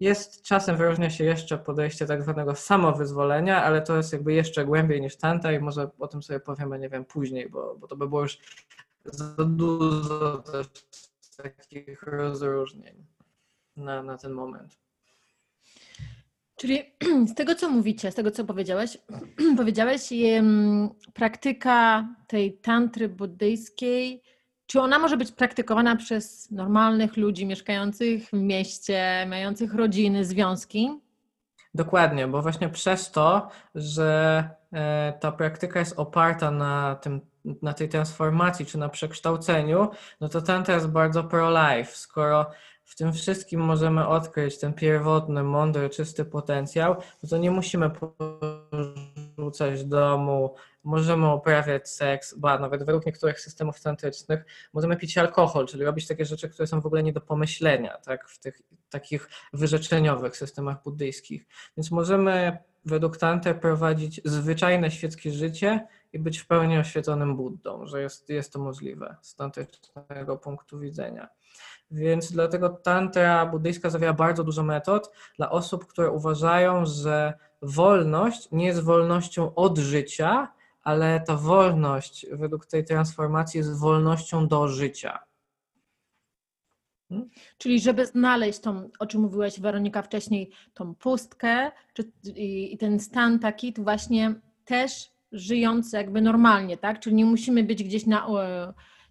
[0.00, 5.00] Jest czasem wyróżnia się jeszcze podejście tak zwanego samowyzwolenia, ale to jest jakby jeszcze głębiej
[5.00, 8.08] niż Tanta i może o tym sobie powiemy, nie wiem, później, bo, bo to by
[8.08, 8.38] było już
[9.04, 10.66] za dużo też
[11.36, 13.06] takich rozróżnień
[13.76, 14.78] na, na ten moment.
[16.58, 16.82] Czyli
[17.30, 18.98] z tego, co mówicie, z tego, co powiedziałeś,
[19.56, 20.00] powiedziałeś,
[21.14, 24.22] praktyka tej tantry buddyjskiej,
[24.66, 31.00] czy ona może być praktykowana przez normalnych ludzi mieszkających w mieście, mających rodziny, związki?
[31.74, 37.20] Dokładnie, bo właśnie przez to, że e, ta praktyka jest oparta na, tym,
[37.62, 39.88] na tej transformacji czy na przekształceniu,
[40.20, 41.92] no to tantra jest bardzo pro-life.
[41.92, 42.50] Skoro
[42.88, 46.96] w tym wszystkim możemy odkryć ten pierwotny, mądry, czysty potencjał,
[47.30, 47.90] to nie musimy
[49.36, 55.84] porzucać domu, możemy uprawiać seks, ba, nawet według niektórych systemów tantrycznych możemy pić alkohol, czyli
[55.84, 60.36] robić takie rzeczy, które są w ogóle nie do pomyślenia, tak, w tych takich wyrzeczeniowych
[60.36, 61.46] systemach buddyjskich.
[61.76, 68.02] Więc możemy według Tantry prowadzić zwyczajne świeckie życie i być w pełni oświeconym Buddą, że
[68.02, 71.28] jest, jest to możliwe z tantrycznego punktu widzenia.
[71.90, 78.66] Więc dlatego tantra buddyjska zawiera bardzo dużo metod dla osób, które uważają, że wolność nie
[78.66, 85.18] jest wolnością od życia, ale ta wolność według tej transformacji jest wolnością do życia.
[87.08, 87.30] Hmm?
[87.58, 93.00] Czyli żeby znaleźć tą, o czym mówiłaś Weronika wcześniej, tą pustkę czy, i, i ten
[93.00, 97.00] stan taki, to właśnie też żyjący jakby normalnie, tak?
[97.00, 98.26] Czyli nie musimy być gdzieś na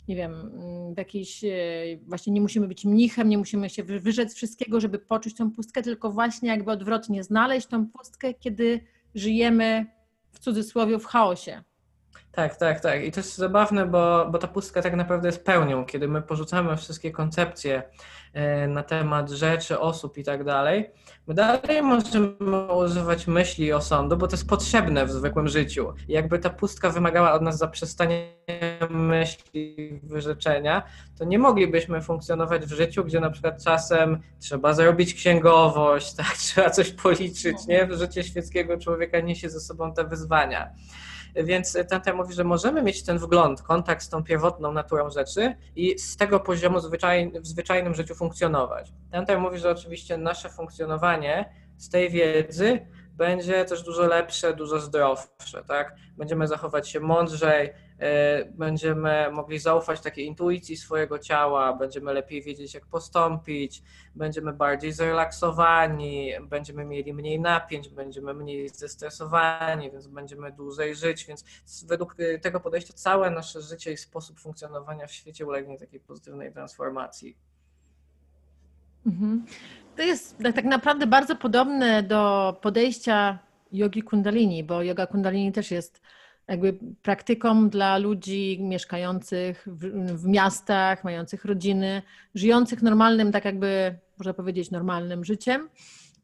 [0.08, 1.50] nie wiem, mm, w jakiejś, e,
[2.08, 6.12] właśnie nie musimy być mnichem, nie musimy się wyrzec wszystkiego, żeby poczuć tą pustkę, tylko
[6.12, 8.80] właśnie jakby odwrotnie znaleźć tą pustkę, kiedy
[9.16, 9.86] żyjemy
[10.32, 11.64] w cudzysłowie w chaosie.
[12.38, 13.04] Tak, tak, tak.
[13.04, 16.78] I to jest zabawne, bo, bo ta pustka tak naprawdę jest pełnią, kiedy my porzucamy
[16.78, 17.84] wszystkie koncepcje
[18.34, 20.90] e, na temat rzeczy, osób i tak dalej.
[21.28, 25.94] My dalej możemy używać myśli i osądu, bo to jest potrzebne w zwykłym życiu.
[26.08, 28.18] I jakby ta pustka wymagała od nas zaprzestania
[28.90, 30.84] myśli, wyrzeczenia,
[31.18, 36.70] to nie moglibyśmy funkcjonować w życiu, gdzie na przykład czasem trzeba zrobić księgowość, tak, trzeba
[36.70, 37.88] coś policzyć, nie?
[37.92, 40.72] Życie świeckiego człowieka niesie ze sobą te wyzwania.
[41.44, 46.00] Więc Tante mówi, że możemy mieć ten wgląd, kontakt z tą pierwotną naturą rzeczy i
[46.00, 48.94] z tego poziomu zwyczaj, w zwyczajnym życiu funkcjonować.
[49.12, 52.80] Tante mówi, że oczywiście nasze funkcjonowanie z tej wiedzy
[53.18, 55.96] będzie też dużo lepsze, dużo zdrowsze, tak?
[56.18, 62.74] Będziemy zachować się mądrzej, e, będziemy mogli zaufać takiej intuicji swojego ciała, będziemy lepiej wiedzieć,
[62.74, 63.84] jak postąpić,
[64.16, 71.46] będziemy bardziej zrelaksowani, będziemy mieli mniej napięć, będziemy mniej zestresowani, więc będziemy dłużej żyć, więc
[71.88, 77.38] według tego podejścia całe nasze życie i sposób funkcjonowania w świecie ulegnie takiej pozytywnej transformacji.
[79.06, 79.46] Mhm.
[79.98, 83.40] To jest tak naprawdę bardzo podobne do podejścia
[83.72, 86.02] jogi kundalini, bo yoga kundalini też jest
[86.48, 89.86] jakby praktyką dla ludzi mieszkających w,
[90.22, 92.02] w, miastach, mających rodziny,
[92.36, 95.70] żyjących normalnym, tak jakby można powiedzieć, normalnym życiem.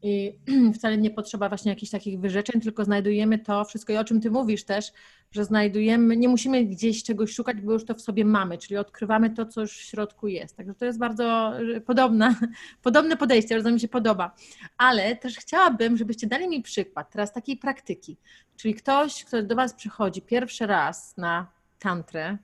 [0.04, 0.38] I
[0.74, 4.30] wcale nie potrzeba właśnie jakichś takich wyrzeczeń, tylko znajdujemy to wszystko i o czym ty
[4.30, 4.92] mówisz też,
[5.30, 9.30] że znajdujemy, nie musimy gdzieś czegoś szukać, bo już to w sobie mamy, czyli odkrywamy
[9.30, 10.56] to, co już w środku jest.
[10.56, 12.34] Także to jest bardzo y, podobne,
[12.82, 14.34] podobne podejście, bardzo mi się podoba.
[14.78, 18.16] Ale też chciałabym, żebyście dali mi przykład teraz takiej praktyki,
[18.56, 21.46] czyli ktoś, kto do Was przychodzi pierwszy raz na
[21.78, 22.38] tantrę,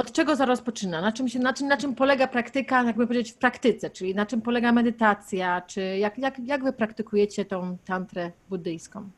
[0.00, 1.00] od czego za rozpoczyna?
[1.00, 3.90] Na czym, się, na, czym, na czym polega praktyka, jakby powiedzieć, w praktyce?
[3.90, 5.60] Czyli na czym polega medytacja?
[5.60, 9.10] Czy jak, jak, jak wy praktykujecie tą tantrę buddyjską?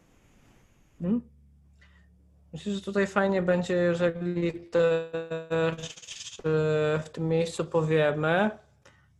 [1.00, 1.20] Hmm?
[2.52, 8.50] Myślę, że tutaj fajnie będzie, jeżeli też e, w tym miejscu powiemy,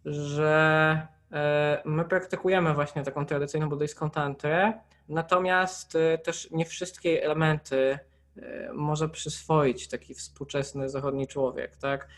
[0.05, 4.73] że e, my praktykujemy właśnie taką tradycyjną buddyjską tantrę,
[5.09, 7.99] natomiast e, też nie wszystkie elementy
[8.75, 12.09] może przyswoić taki współczesny zachodni człowiek, tak?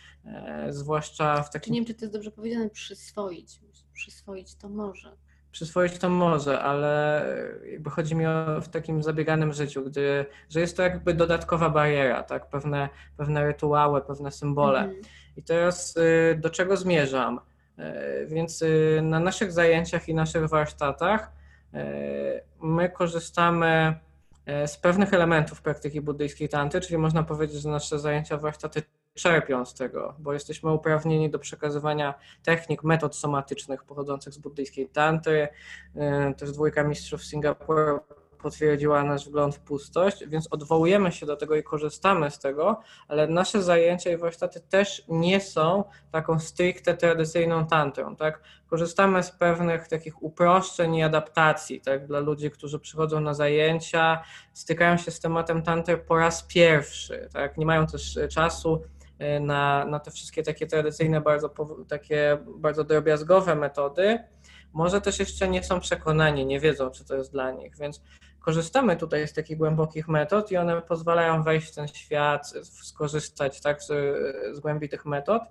[0.68, 1.74] Zwłaszcza w takim...
[1.74, 3.60] Nie wiem, czy to jest dobrze powiedziane, przyswoić.
[3.92, 5.16] Przyswoić to może
[5.54, 7.24] przyswoić to może, ale
[7.72, 12.22] jakby chodzi mi o w takim zabieganym życiu, gdy, że jest to jakby dodatkowa bariera,
[12.22, 12.48] tak?
[12.48, 14.78] Pewne, pewne rytuały, pewne symbole.
[14.78, 15.02] Mhm.
[15.36, 17.40] I teraz y, do czego zmierzam?
[17.78, 21.32] Y, Więc y, na naszych zajęciach i naszych warsztatach
[21.74, 21.78] y,
[22.62, 23.98] my korzystamy
[24.66, 28.82] z pewnych elementów praktyki buddyjskiej tanty, czyli można powiedzieć, że nasze zajęcia, warsztaty
[29.14, 35.48] czerpią z tego, bo jesteśmy uprawnieni do przekazywania technik, metod somatycznych pochodzących z buddyjskiej tanty.
[36.30, 38.00] Y, Też dwójka mistrzów Singapuru
[38.44, 43.26] potwierdziła nasz wgląd w pustość, więc odwołujemy się do tego i korzystamy z tego, ale
[43.26, 48.40] nasze zajęcia i warsztaty też nie są taką stricte tradycyjną tantrą, tak?
[48.66, 52.06] Korzystamy z pewnych takich uproszczeń i adaptacji, tak?
[52.06, 57.58] Dla ludzi, którzy przychodzą na zajęcia, stykają się z tematem tantry po raz pierwszy, tak?
[57.58, 58.82] Nie mają też e, czasu
[59.18, 61.54] e, na, na te wszystkie takie tradycyjne, bardzo,
[61.88, 64.18] takie bardzo drobiazgowe metody.
[64.72, 68.02] Może też jeszcze nie są przekonani, nie wiedzą, czy to jest dla nich, więc
[68.44, 73.82] korzystamy tutaj z takich głębokich metod i one pozwalają wejść w ten świat, skorzystać tak,
[73.82, 73.86] z,
[74.56, 75.42] z głębi tych metod,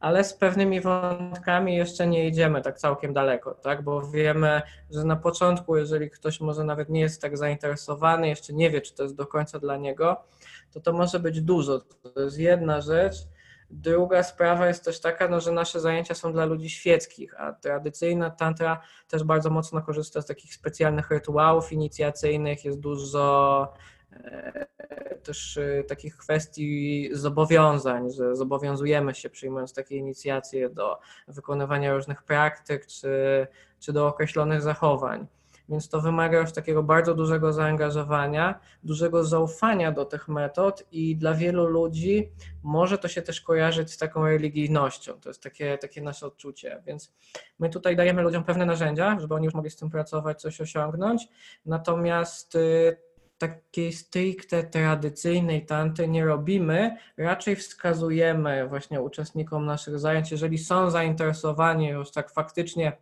[0.00, 3.82] ale z pewnymi wątkami jeszcze nie idziemy tak całkiem daleko, tak?
[3.82, 8.70] bo wiemy, że na początku, jeżeli ktoś może nawet nie jest tak zainteresowany, jeszcze nie
[8.70, 10.16] wie, czy to jest do końca dla niego,
[10.72, 11.80] to to może być dużo.
[12.14, 13.16] To jest jedna rzecz.
[13.72, 18.30] Druga sprawa jest też taka, no, że nasze zajęcia są dla ludzi świeckich, a tradycyjna
[18.30, 23.72] tantra też bardzo mocno korzysta z takich specjalnych rytuałów inicjacyjnych, jest dużo
[24.12, 24.66] e,
[25.22, 32.86] też e, takich kwestii zobowiązań, że zobowiązujemy się przyjmując takie inicjacje do wykonywania różnych praktyk
[32.86, 33.46] czy,
[33.80, 35.26] czy do określonych zachowań.
[35.72, 41.34] Więc to wymaga już takiego bardzo dużego zaangażowania, dużego zaufania do tych metod i dla
[41.34, 42.32] wielu ludzi
[42.62, 45.20] może to się też kojarzyć z taką religijnością.
[45.20, 46.82] To jest takie, takie nasze odczucie.
[46.86, 47.14] Więc
[47.58, 51.28] my tutaj dajemy ludziom pewne narzędzia, żeby oni już mogli z tym pracować, coś osiągnąć.
[51.66, 52.96] Natomiast y,
[53.38, 61.88] takiej stricte tradycyjnej tanty nie robimy, raczej wskazujemy właśnie uczestnikom naszych zajęć, jeżeli są zainteresowani
[61.88, 62.92] już tak faktycznie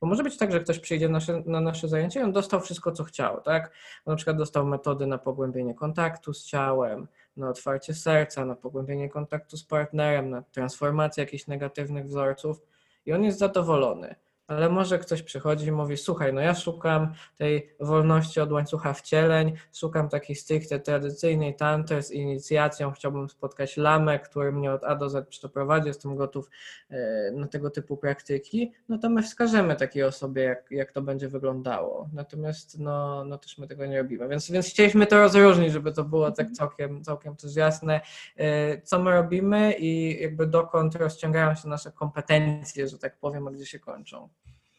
[0.00, 2.60] bo może być tak, że ktoś przyjdzie na nasze, na nasze zajęcie i on dostał
[2.60, 3.72] wszystko, co chciał, tak?
[4.06, 9.56] Na przykład dostał metody na pogłębienie kontaktu z ciałem, na otwarcie serca, na pogłębienie kontaktu
[9.56, 12.62] z partnerem, na transformację jakichś negatywnych wzorców
[13.06, 14.14] i on jest zadowolony.
[14.50, 19.52] Ale może ktoś przychodzi i mówi: Słuchaj, no ja szukam tej wolności od łańcucha wcieleń,
[19.74, 22.92] szukam takiej stricte tradycyjnej tantry z inicjacją.
[22.92, 26.50] Chciałbym spotkać lamę, który mnie od A do Z przeprowadzi, jestem gotów
[26.90, 28.72] e, na tego typu praktyki.
[28.88, 32.08] No to my wskażemy takiej osobie, jak, jak to będzie wyglądało.
[32.12, 34.28] Natomiast no, no też my tego nie robimy.
[34.28, 38.00] Więc, więc chcieliśmy to rozróżnić, żeby to było tak całkiem, całkiem też jasne,
[38.36, 43.50] e, co my robimy i jakby dokąd rozciągają się nasze kompetencje, że tak powiem, a
[43.50, 44.28] gdzie się kończą.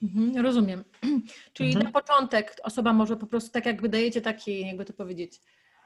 [0.03, 0.83] Mhm, rozumiem.
[1.53, 1.85] Czyli Mhm.
[1.85, 5.39] na początek osoba może po prostu tak jakby dajecie taki, jakby to powiedzieć,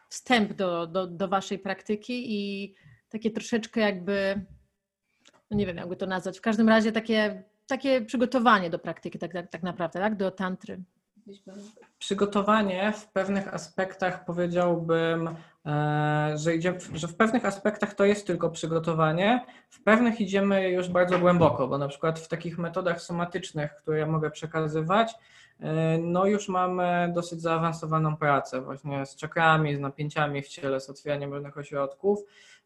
[0.10, 2.74] wstęp do, do, do waszej praktyki i
[3.10, 4.46] takie troszeczkę jakby,
[5.52, 9.34] no nie wiem jakby to nazwać, w każdym razie takie, takie przygotowanie do praktyki tak,
[9.34, 10.16] tak, tak naprawdę, tak?
[10.16, 10.84] Do tantry.
[12.00, 15.36] Przygotowanie w pewnych aspektach powiedziałbym,
[15.66, 20.90] e, że, idzie, że w pewnych aspektach to jest tylko przygotowanie, w pewnych idziemy już
[20.90, 25.14] bardzo głęboko, bo na przykład w takich metodach somatycznych, które ja mogę przekazywać,
[25.60, 30.90] e, no już mamy dosyć zaawansowaną pracę właśnie z czakrami, z napięciami w ciele, z
[30.90, 32.20] otwieraniem różnych ośrodków,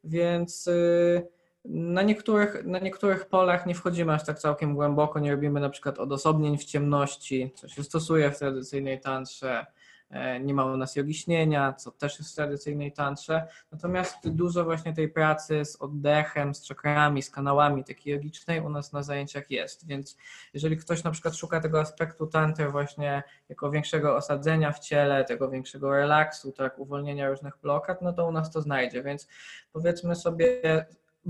[0.03, 1.27] więc y,
[1.65, 5.99] na niektórych, na niektórych polach nie wchodzimy aż tak całkiem głęboko, nie robimy na przykład
[5.99, 9.65] odosobnień w ciemności, co się stosuje w tradycyjnej tantrze.
[10.09, 13.47] E, Nie ma u nas jogi śnienia, co też jest w tradycyjnej tantrze.
[13.71, 18.93] Natomiast dużo właśnie tej pracy z oddechem, z czakrami, z kanałami takiej jogicznej u nas
[18.93, 19.87] na zajęciach jest.
[19.87, 20.17] Więc
[20.53, 25.49] jeżeli ktoś na przykład szuka tego aspektu tantry właśnie jako większego osadzenia w ciele, tego
[25.49, 29.03] większego relaksu, tak, uwolnienia różnych blokad, no to u nas to znajdzie.
[29.03, 29.27] Więc
[29.73, 30.61] powiedzmy sobie,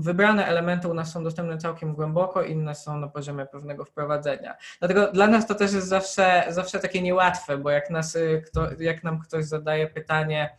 [0.02, 4.56] wybrane elementy u nas są dostępne całkiem głęboko, inne są na poziomie pewnego wprowadzenia.
[4.78, 8.68] Dlatego dla nas to też jest zawsze, zawsze takie niełatwe, bo jak, nas, y, kto,
[8.78, 10.56] jak nam ktoś zadaje pytanie,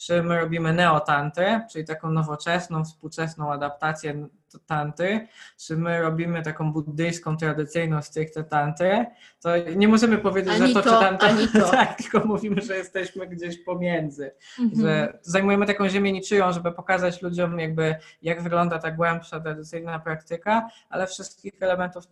[0.00, 4.28] czy my robimy neotantrę, czyli taką nowoczesną, współczesną adaptację
[4.66, 9.06] tantry, czy my robimy taką buddyjską, tradycyjną stricte tantrę,
[9.40, 11.70] to nie możemy powiedzieć, Ani że to, to, czy tamto, to.
[11.76, 14.80] tak, tylko mówimy, że jesteśmy gdzieś pomiędzy Mhm.
[14.80, 20.68] że zajmujemy taką ziemię niczyją, żeby pokazać ludziom jakby jak wygląda ta głębsza tradycyjna praktyka,
[20.88, 22.04] ale wszystkich elementów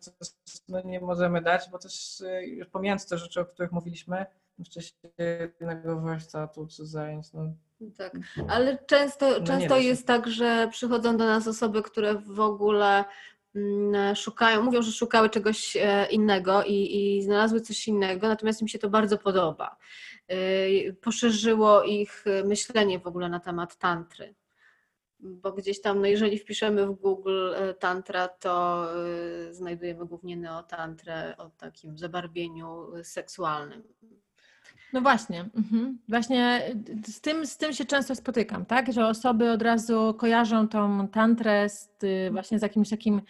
[0.68, 4.26] no, nie możemy dać, bo też y, pomijając te rzeczy, o których mówiliśmy
[4.64, 7.52] wcześniej jednego warsztatu czy zajęć, no,
[7.96, 8.12] Tak,
[8.48, 13.04] ale często, nie często jest tak, że przychodzą do nas osoby, które w ogóle
[13.54, 18.68] mm, szukają, mówią, że szukały czegoś e, innego i, i znalazły coś innego, natomiast im
[18.68, 19.76] się to bardzo podoba.
[20.28, 20.36] E,
[20.92, 24.34] poszerzyło ich myślenie w ogóle na temat tantry
[25.20, 28.86] bo gdzieś tam, no jeżeli wpiszemy w Google e, tantra, to
[29.48, 33.82] e, znajdujemy głównie neotantrę o takim zabarwieniu seksualnym.
[34.92, 35.98] No właśnie, mhm.
[36.08, 36.62] właśnie
[37.06, 41.68] z tym, z tym się często spotykam, tak, że osoby od razu kojarzą tą tantrę
[41.68, 43.22] z, y, właśnie z jakimś takim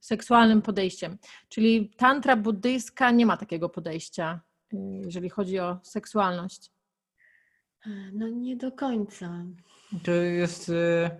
[0.00, 1.18] seksualnym podejściem.
[1.48, 4.40] Czyli tantra buddyjska nie ma takiego podejścia,
[4.72, 6.72] y, jeżeli chodzi o seksualność.
[8.12, 9.44] No nie do końca.
[10.04, 11.10] To jest y,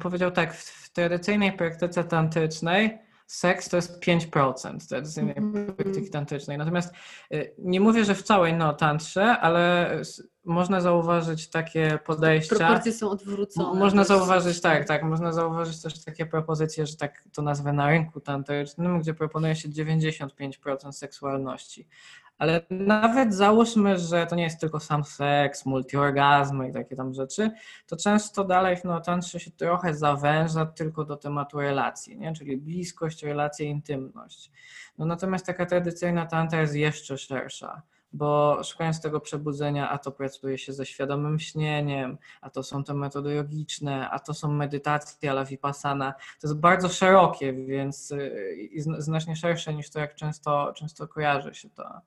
[0.00, 2.98] powiedział tak, w tradycyjnej praktyce tantrycznej
[3.32, 5.72] seks to jest 5% tradycyjnej mm -hmm.
[5.72, 6.58] praktyki tantrycznej.
[6.58, 6.94] Natomiast
[7.34, 9.90] y, nie mówię, że w całej no, tantrze, ale
[10.44, 12.56] można zauważyć takie podejścia.
[12.56, 13.78] Proporcje są odwrócone.
[13.78, 18.20] Można zauważyć, tak, tak, można zauważyć też takie propozycje, że tak to nazwę na rynku
[18.20, 21.88] tantrycznym, gdzie proponuje się 95% seksualności.
[22.38, 27.50] Ale nawet załóżmy, że to nie jest tylko sam seks, multiorgazmy i takie tam rzeczy,
[27.86, 32.32] to często dalej w neotantrze się trochę zawęża tylko do tematu relacji, nie?
[32.32, 34.50] czyli bliskość, relacje, intymność.
[34.98, 37.82] No natomiast taka tradycyjna tantra jest jeszcze szersza
[38.12, 42.94] bo szukając tego przebudzenia, a to pracuje się ze świadomym śnieniem, a to są te
[42.94, 46.12] metody jogiczne, a to są medytacje ala vipassana.
[46.12, 51.70] To jest bardzo szerokie, więc y, znacznie szersze niż to, jak często, często kojarzy się
[51.70, 52.00] to,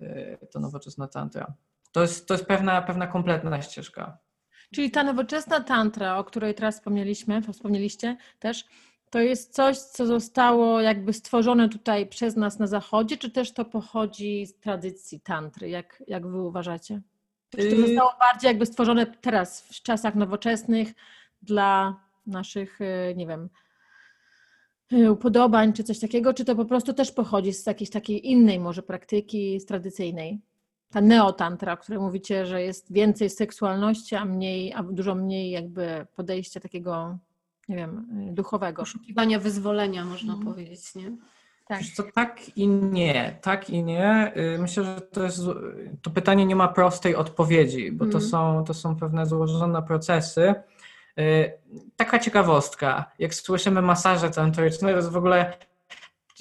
[0.00, 1.52] y, to nowoczesna tantra.
[1.92, 4.18] To jest, to jest pewna, pewna kompletna ścieżka.
[4.74, 8.64] Czyli ta nowoczesna tantra, o której teraz wspomnieliśmy, wspomnieliście też,
[9.10, 13.64] to jest coś, co zostało jakby stworzone tutaj przez nas na zachodzie, czy też to
[13.64, 15.68] pochodzi z tradycji tantry?
[15.68, 17.00] Jak, jak wy uważacie?
[17.50, 20.92] Czy to y- zostało bardziej jakby stworzone teraz, w czasach nowoczesnych
[21.42, 23.48] dla naszych, y, nie wiem,
[24.92, 28.60] y, upodobań czy coś takiego, czy to po prostu też pochodzi z jakiejś takiej innej
[28.60, 30.40] może praktyki, z tradycyjnej?
[30.90, 36.06] Ta neotantra, o której mówicie, że jest więcej seksualności, a mniej, a dużo mniej jakby
[36.16, 37.18] podejścia takiego
[37.70, 38.82] nie wiem, y, duchowego.
[38.82, 40.52] Poszukiwania wyzwolenia, można mhm.
[40.52, 41.16] powiedzieć, nie?
[41.68, 41.80] Tak.
[41.96, 44.32] to tak i nie, tak i nie.
[44.36, 45.40] Y, myślę, że to jest,
[46.02, 48.24] to pytanie nie ma prostej odpowiedzi, bo to, mhm.
[48.24, 50.54] są, to są pewne złożone procesy.
[51.18, 51.52] Y,
[51.96, 55.52] taka ciekawostka, jak słyszymy masaże tantryczne, to jest w ogóle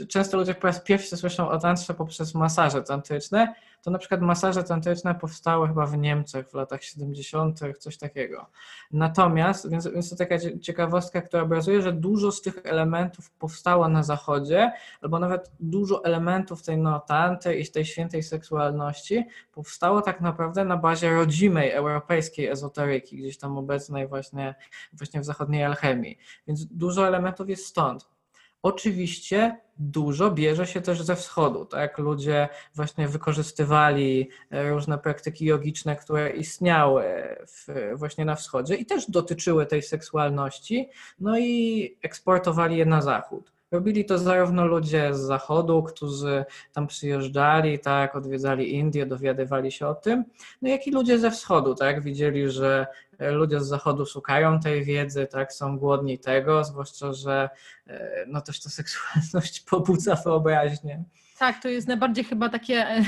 [0.07, 4.63] często ludzie po raz pierwszy słyszą o tantrze poprzez masaże tantryczne, to na przykład masaże
[4.63, 8.49] tantryczne powstały chyba w Niemczech w latach 70., coś takiego.
[8.91, 14.03] Natomiast, więc, więc to taka ciekawostka, która obrazuje, że dużo z tych elementów powstało na
[14.03, 14.71] zachodzie,
[15.01, 21.13] albo nawet dużo elementów tej notanty i tej świętej seksualności powstało tak naprawdę na bazie
[21.13, 24.55] rodzimej europejskiej ezoteryki, gdzieś tam obecnej właśnie,
[24.93, 26.17] właśnie w zachodniej alchemii.
[26.47, 28.18] Więc dużo elementów jest stąd.
[28.63, 31.97] Oczywiście dużo bierze się też ze wschodu, tak?
[31.97, 37.03] Ludzie właśnie wykorzystywali e, różne praktyki jogiczne, które istniały
[37.47, 40.89] w, właśnie na wschodzie i też dotyczyły tej seksualności,
[41.19, 43.51] no i eksportowali je na zachód.
[43.71, 49.95] Robili to zarówno ludzie z zachodu, którzy tam przyjeżdżali, tak, odwiedzali Indię, dowiadywali się o
[49.95, 50.25] tym,
[50.61, 52.87] no jak i ludzie ze wschodu, tak, widzieli, że
[53.19, 57.49] e, ludzie z zachodu szukają tej wiedzy, tak, są głodni tego, zwłaszcza, że
[57.87, 61.03] e, no też ta seksualność pobudza wyobraźnię.
[61.39, 63.03] Tak, to jest najbardziej chyba takie, e,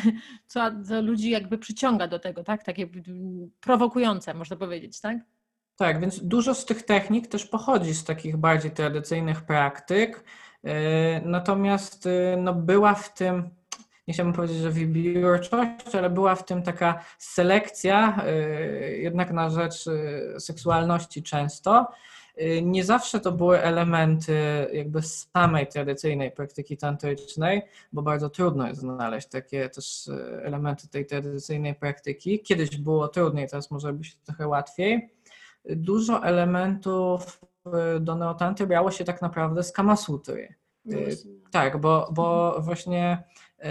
[0.48, 2.88] co, co ludzi jakby przyciąga do tego, tak, takie
[3.60, 5.18] prowokujące, można powiedzieć, tak?
[5.76, 10.24] Tak, więc dużo z tych technik też pochodzi z takich bardziej tradycyjnych praktyk,
[11.26, 13.50] natomiast e, no, była w tym,
[14.08, 18.32] nie chciałbym powiedzieć, że wybiórczość, ale była w tym taka selekcja e,
[18.92, 19.86] jednak na rzecz
[20.40, 21.88] seksualności często.
[22.62, 27.62] Nie zawsze to były elementy jakby samej tradycyjnej praktyki tantrycznej,
[27.94, 30.10] bo bardzo trudno jest znaleźć takie też
[30.44, 32.40] elementy tej tradycyjnej praktyki.
[32.40, 35.10] Kiedyś było trudniej, teraz może być trochę łatwiej.
[35.66, 37.42] Dużo elementów
[38.00, 40.56] do neotanty brało się tak naprawdę z Kamasutry.
[40.86, 41.18] No y,
[41.52, 43.24] tak, bo, bo właśnie
[43.60, 43.66] y,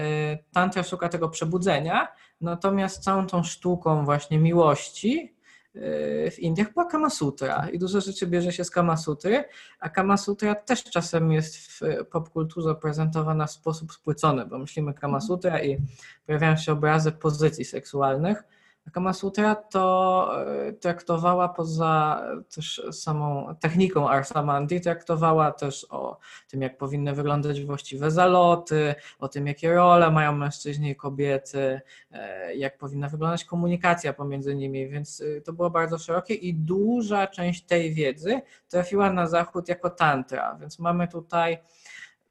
[0.53, 2.09] tantra szuka tego przebudzenia,
[2.41, 5.35] natomiast całą tą sztuką właśnie miłości
[5.77, 9.45] y, w Indiach była Kamasutra i dużo rzeczy bierze się z Kamasutry,
[9.81, 11.81] a Kamasutra też czasem jest w
[12.11, 15.79] popkulturze prezentowana w sposób spłycony, bo myślimy Kamasutra i
[16.27, 18.45] pojawiają się obrazy pozycji seksualnych,
[18.93, 22.25] Kama Sutra to e, traktowała poza
[22.55, 26.19] też samą techniką Arsamandi, traktowała też o
[26.49, 32.55] tym, jak powinny wyglądać właściwe zaloty, o tym, jakie role mają mężczyźni i kobiety, e,
[32.55, 37.65] jak powinna wyglądać komunikacja pomiędzy nimi, więc e, to było bardzo szerokie i duża część
[37.65, 41.59] tej wiedzy trafiła na zachód jako tantra, więc mamy tutaj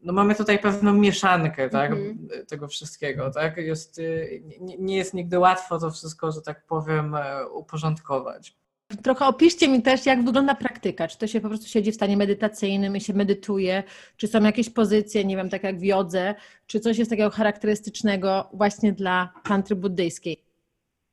[0.03, 2.27] no mamy tutaj pewną mieszankę tak, Mhm.
[2.47, 3.31] tego wszystkiego.
[3.31, 3.57] Tak?
[3.57, 8.59] Jest, y, nie, nie jest nigdy łatwo to wszystko, że tak powiem, e, uporządkować.
[9.03, 11.07] Trochę opiszcie mi też, jak wygląda praktyka.
[11.07, 13.83] Czy to się po prostu siedzi w stanie medytacyjnym i się medytuje,
[14.17, 16.35] czy są jakieś pozycje, nie wiem, tak jak w jodze,
[16.67, 20.43] czy coś jest takiego charakterystycznego właśnie dla tantry buddyjskiej?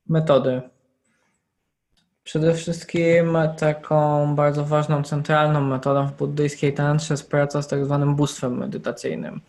[0.08, 0.60] Metody.
[2.26, 8.16] Przede wszystkim taką bardzo ważną, centralną metodą w buddyjskiej tantrze jest praca z tak zwanym
[8.16, 9.40] bóstwem medytacyjnym.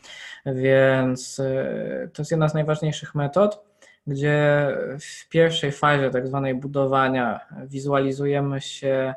[0.46, 3.64] Więc y, to jest jedna z najważniejszych metod,
[4.08, 4.68] gdzie
[5.00, 9.16] w pierwszej fazie tak zwanej budowania wizualizujemy się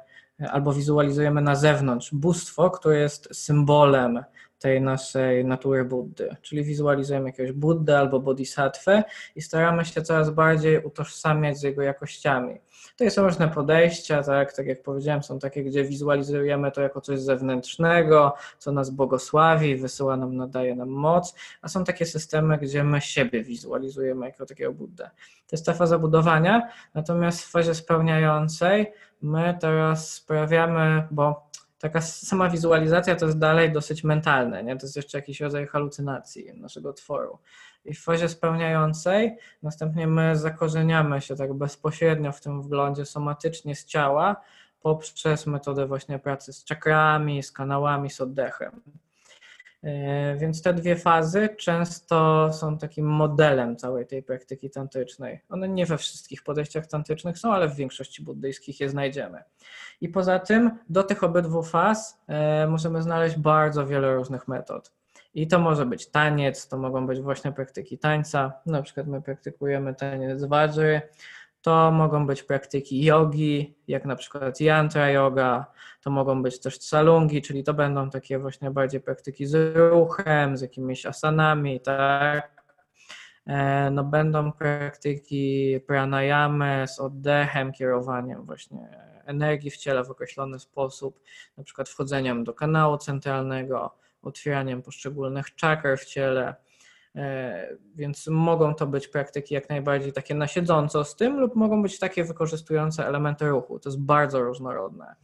[0.50, 4.24] albo wizualizujemy na zewnątrz bóstwo, które jest symbolem
[4.58, 9.04] tej naszej natury Buddy, czyli wizualizujemy jakiegoś Buddę albo Bodhisatwę
[9.36, 12.60] i staramy się coraz bardziej utożsamiać z jego jakościami.
[13.00, 17.20] To są różne podejścia, tak, tak jak powiedziałem, są takie, gdzie wizualizujemy to jako coś
[17.20, 23.00] zewnętrznego, co nas błogosławi, wysyła nam, nadaje nam moc, a są takie systemy, gdzie my
[23.00, 25.10] siebie wizualizujemy jako takiego Buddę.
[25.46, 28.92] To jest ta faza budowania, natomiast w fazie spełniającej
[29.22, 31.50] my teraz sprawiamy, bo
[31.80, 34.76] taka sama wizualizacja to jest dalej dosyć mentalne, nie?
[34.76, 37.38] to jest jeszcze jakiś rodzaj halucynacji naszego tworu.
[37.84, 43.84] I w fazie spełniającej następnie my zakorzeniamy się tak bezpośrednio w tym wglądzie somatycznie z
[43.84, 44.36] ciała
[44.80, 48.80] poprzez metodę właśnie pracy z czakrami, z kanałami, z oddechem.
[49.82, 55.40] E, więc te dwie fazy często są takim modelem całej tej praktyki tantrycznej.
[55.48, 59.42] One nie we wszystkich podejściach tantrycznych są, ale w większości buddyjskich je znajdziemy.
[60.00, 64.92] I poza tym do tych obydwu faz e, możemy znaleźć bardzo wiele różnych metod.
[65.34, 68.52] I to może być taniec, to mogą być właśnie praktyki tańca.
[68.66, 71.02] Na przykład my praktykujemy taniec wajry,
[71.62, 75.66] to mogą być praktyki jogi, jak na przykład yantra yoga,
[76.02, 80.60] to mogą być też salungi, czyli to będą takie właśnie bardziej praktyki z ruchem, z
[80.60, 82.60] jakimiś asanami, tak.
[83.46, 91.20] E, no będą praktyki pranayamy z oddechem, kierowaniem właśnie energii w ciele w określony sposób,
[91.56, 96.54] na przykład wchodzeniem do kanału centralnego, otwieraniem poszczególnych czakr w ciele,
[97.96, 101.98] więc mogą to być praktyki jak najbardziej takie na siedząco z tym, lub mogą być
[101.98, 103.78] takie wykorzystujące elementy ruchu.
[103.78, 105.14] To jest bardzo różnorodne.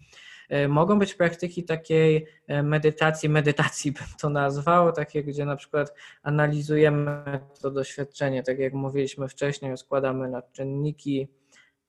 [0.48, 5.94] E, mogą być praktyki takiej e, medytacji, medytacji bym to nazwał, takie, gdzie na przykład
[6.22, 11.28] analizujemy to doświadczenie, tak jak mówiliśmy wcześniej, rozkładamy na czynniki.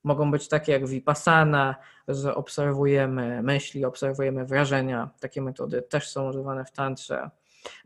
[0.04, 1.76] Mogą być takie jak vipassana,
[2.08, 5.10] że obserwujemy myśli, obserwujemy wrażenia.
[5.20, 7.30] Takie metody też są używane w tantrze.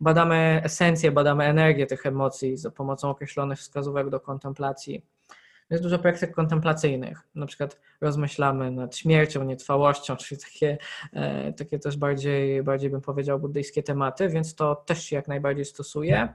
[0.01, 5.03] Badamy esencję, badamy energię tych emocji za pomocą określonych wskazówek do kontemplacji.
[5.71, 10.79] Jest dużo praktyk kontemplacyjnych, na przykład rozmyślamy nad śmiercią, nietrwałością, czyli takie,
[11.13, 15.65] e, takie też bardziej, bardziej bym powiedział buddyjskie tematy, więc to też się jak najbardziej
[15.65, 16.29] stosuje.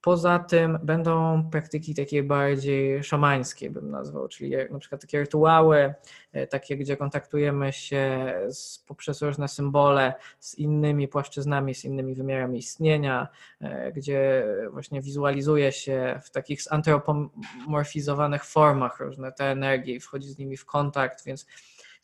[0.00, 5.94] Poza tym będą praktyki takie bardziej szamańskie, bym nazwał, czyli na przykład takie rytuały,
[6.32, 12.58] e, takie, gdzie kontaktujemy się z, poprzez różne symbole z innymi płaszczyznami, z innymi wymiarami
[12.58, 13.28] istnienia,
[13.60, 20.38] e, gdzie właśnie wizualizuje się w takich zantropomorfizowanych formach różne te energie i wchodzi z
[20.38, 21.46] nimi w kontakt, więc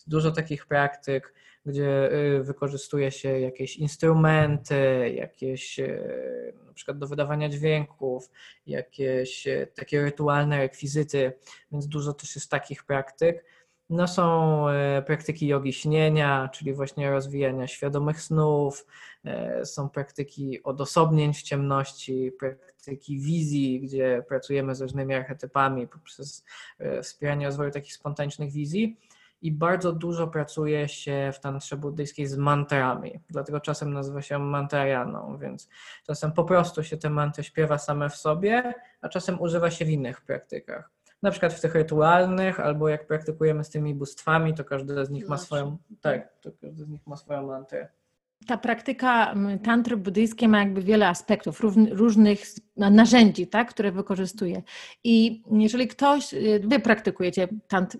[0.06, 1.34] dużo takich praktyk
[1.66, 8.30] gdzie y, wykorzystuje się jakieś instrumenty, jakieś y, na przykład do wydawania dźwięków,
[8.66, 11.32] jakieś y, takie rytualne rekwizyty,
[11.72, 13.44] więc dużo też jest takich praktyk.
[13.90, 14.64] No są
[15.06, 18.86] praktyki jogi śnienia, czyli właśnie rozwijania świadomych snów,
[19.64, 26.44] są praktyki odosobnień w ciemności, praktyki wizji, gdzie pracujemy z różnymi archetypami poprzez
[27.02, 28.96] wspieranie rozwoju takich spontanicznych wizji
[29.44, 35.38] i bardzo dużo pracuje się w tantrze buddyjskiej z mantrami, dlatego czasem nazywa się mantrajaną,
[35.38, 35.68] więc
[36.06, 39.90] czasem po prostu się te mantry śpiewa same w sobie, a czasem używa się w
[39.90, 40.90] innych praktykach.
[41.22, 45.28] Na przykład w tych rytualnych, albo jak praktykujemy z tymi bóstwami, to każdy z nich
[45.28, 47.88] ma swoją, tak, to każdy z nich ma swoją mantrę
[48.46, 52.42] ta praktyka tantry buddyjskiej ma jakby wiele aspektów, różnych
[52.76, 54.62] narzędzi, tak, które wykorzystuje.
[55.04, 57.96] I jeżeli ktoś, y, wy praktykujecie tant,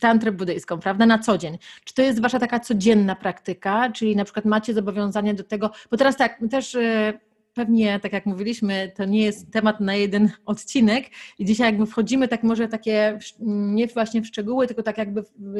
[0.00, 4.24] tantrę buddyjską, prawda, na co dzień, czy to jest wasza taka codzienna praktyka, czyli na
[4.24, 7.18] przykład macie zobowiązanie do tego, bo teraz tak, też y,
[7.54, 11.04] pewnie, tak jak mówiliśmy, to nie jest temat na jeden odcinek
[11.38, 15.54] i dzisiaj jakby wchodzimy tak może takie, nie właśnie w szczegóły, tylko tak jakby w,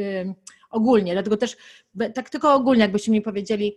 [0.70, 1.56] ogólnie, dlatego też
[2.14, 3.76] tak tylko ogólnie jakbyście mi powiedzieli,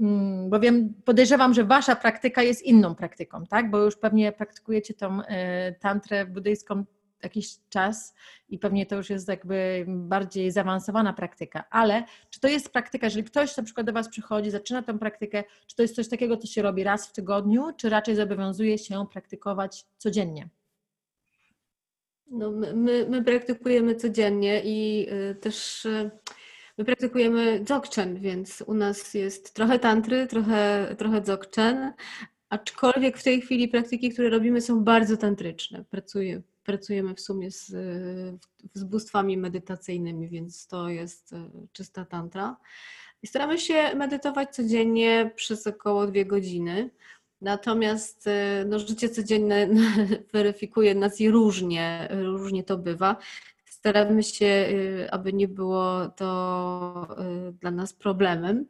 [0.00, 3.70] mm, bo wiem, podejrzewam, że wasza praktyka jest inną praktyką, tak?
[3.70, 6.84] Bo już pewnie praktykujecie tą e, tantrę buddyjską
[7.22, 8.14] jakiś czas
[8.48, 13.24] i pewnie to już jest jakby bardziej zaawansowana praktyka, ale czy to jest praktyka, jeżeli
[13.24, 16.46] ktoś na przykład do Was przychodzi, zaczyna tę praktykę, czy to jest coś takiego, co
[16.46, 20.48] się robi raz w tygodniu, czy raczej zobowiązuje się praktykować codziennie?
[22.30, 26.10] No, my, my, my praktykujemy codziennie i y, też y,
[26.78, 31.92] my praktykujemy dzogchen, więc u nas jest trochę tantry, trochę, trochę dzogchen,
[32.48, 35.84] aczkolwiek w tej chwili praktyki, które robimy są bardzo tantryczne.
[35.90, 37.66] Pracuję, pracujemy w sumie z,
[38.74, 41.36] z bóstwami medytacyjnymi, więc to jest y,
[41.72, 42.56] czysta tantra.
[43.22, 46.90] I staramy się medytować codziennie przez około dwie godziny.
[47.40, 49.68] Natomiast y, no, życie codzienne
[50.32, 53.16] weryfikuje nas i różnie, różnie to bywa.
[53.64, 57.16] Staramy się, y, aby nie było to
[57.48, 58.66] y, dla nas problemem,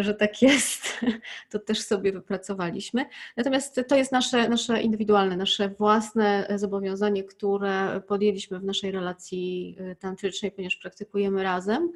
[0.00, 1.00] że tak jest.
[1.50, 3.06] To też sobie wypracowaliśmy.
[3.36, 10.52] Natomiast to jest nasze, nasze indywidualne, nasze własne zobowiązanie, które podjęliśmy w naszej relacji tantrycznej,
[10.52, 11.92] ponieważ praktykujemy razem.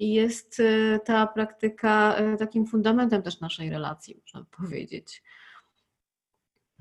[0.00, 5.22] I jest y, ta praktyka y, takim fundamentem też naszej relacji, można powiedzieć.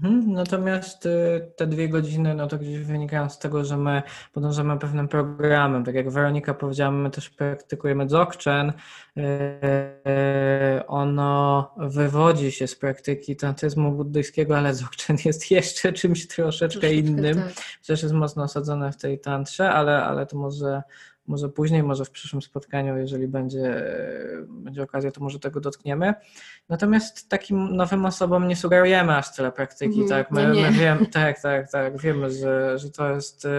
[0.03, 4.01] Mhm, natomiast y, te dwie godziny, no to gdzieś wynikają z tego, że my
[4.33, 5.83] podążamy pewnym programem.
[5.83, 8.73] Tak jak Weronika powiedziała, my też praktykujemy dzogchen.
[10.87, 17.35] Ono wywodzi się z praktyki tantyzmu buddyjskiego, ale dzogchen jest jeszcze czymś troszeczkę, troszeczkę innym.
[17.35, 17.53] Tak.
[17.81, 20.83] Przecież jest mocno osadzone w tej tantrze, ale, ale to może
[21.29, 23.83] może później, może w przyszłym spotkaniu, jeżeli będzie,
[24.47, 26.13] będzie okazja, to może tego dotkniemy.
[26.69, 30.31] Natomiast takim nowym osobom nie sugerujemy aż tyle praktyki, mm, tak?
[30.31, 33.49] My, no my wiemy, tak, tak, tak, wiemy, że, że to jest y,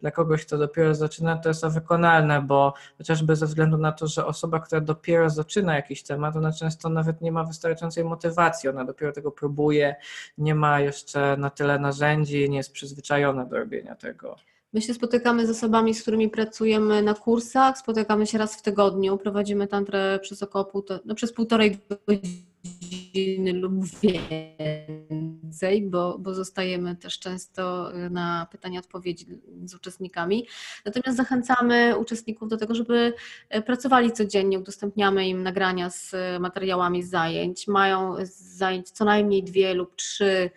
[0.00, 4.06] dla kogoś, kto dopiero zaczyna, to jest to wykonalne, bo chociażby ze względu na to,
[4.06, 8.84] że osoba, która dopiero zaczyna jakiś temat, ona często nawet nie ma wystarczającej motywacji, ona
[8.84, 9.96] dopiero tego próbuje,
[10.38, 14.36] nie ma jeszcze na tyle narzędzi, nie jest przyzwyczajona do robienia tego.
[14.72, 19.18] My się spotykamy z osobami, z którymi pracujemy na kursach, spotykamy się raz w tygodniu,
[19.18, 27.18] prowadzimy tantrę przez około półtora, no przez półtorej godziny lub więcej, bo, bo zostajemy też
[27.18, 29.26] często na pytania, odpowiedzi
[29.64, 30.46] z uczestnikami.
[30.84, 33.12] Natomiast zachęcamy uczestników do tego, żeby
[33.66, 37.68] pracowali codziennie, udostępniamy im nagrania z materiałami z zajęć.
[37.68, 38.14] Mają
[38.56, 40.50] zajęć co najmniej dwie lub trzy Y,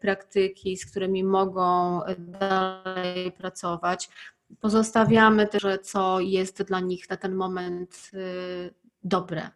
[0.00, 4.08] praktyki, z którymi mogą dalej pracować.
[4.60, 9.48] Pozostawiamy też, co jest dla nich na ten moment y, dobre.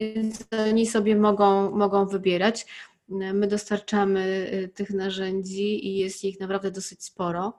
[0.00, 2.66] Więc oni sobie mogą, mogą wybierać.
[3.08, 7.58] My dostarczamy y, tych narzędzi i jest ich naprawdę dosyć sporo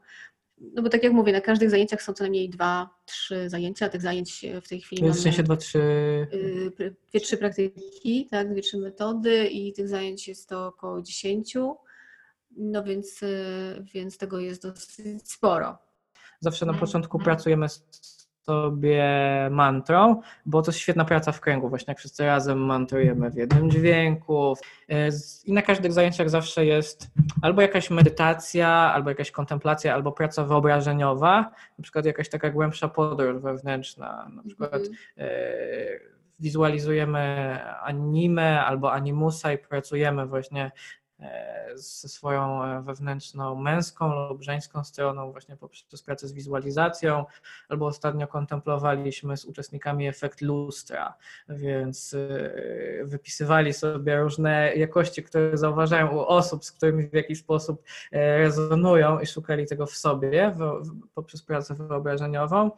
[0.74, 4.02] no bo tak jak mówię, na każdych zajęciach są co najmniej dwa, trzy zajęcia, tych
[4.02, 5.14] zajęć w tej chwili mamy...
[5.14, 5.80] W sensie dwa, trzy...
[6.34, 11.76] Y, dwie, trzy praktyki, tak, dwie, trzy metody i tych zajęć jest to około dziesięciu,
[12.58, 15.78] no więc, y, więc tego jest dosyć sporo.
[16.40, 17.36] Zawsze na początku mhm.
[17.36, 19.04] pracujemy z sobie
[19.52, 23.72] mantrą, bo to jest świetna praca w kręgu, właśnie jak wszyscy razem mantrujemy w jednym
[23.72, 24.58] dźwięku.
[24.90, 25.10] E,
[25.46, 27.08] I na każdych zajęciach zawsze jest
[27.42, 33.42] albo jakaś medytacja, albo jakaś kontemplacja, albo praca wyobrażeniowa, na przykład jakaś taka głębsza podróż
[33.42, 35.30] wewnętrzna, na przykład mm -hmm.
[36.40, 41.01] wizualizujemy anime albo animusa i pracujemy właśnie E,
[41.76, 47.26] ze swoją e, wewnętrzną męską lub żeńską stroną, właśnie poprzez pracę z wizualizacją,
[47.70, 51.14] albo ostatnio kontemplowaliśmy z uczestnikami efekt lustra,
[51.50, 57.84] więc e, wypisywali sobie różne jakości, które zauważają u osób, z którymi w jakiś sposób
[58.12, 60.56] rezonują i szukali tego w sobie
[61.14, 62.72] poprzez pracę wyobrażeniową.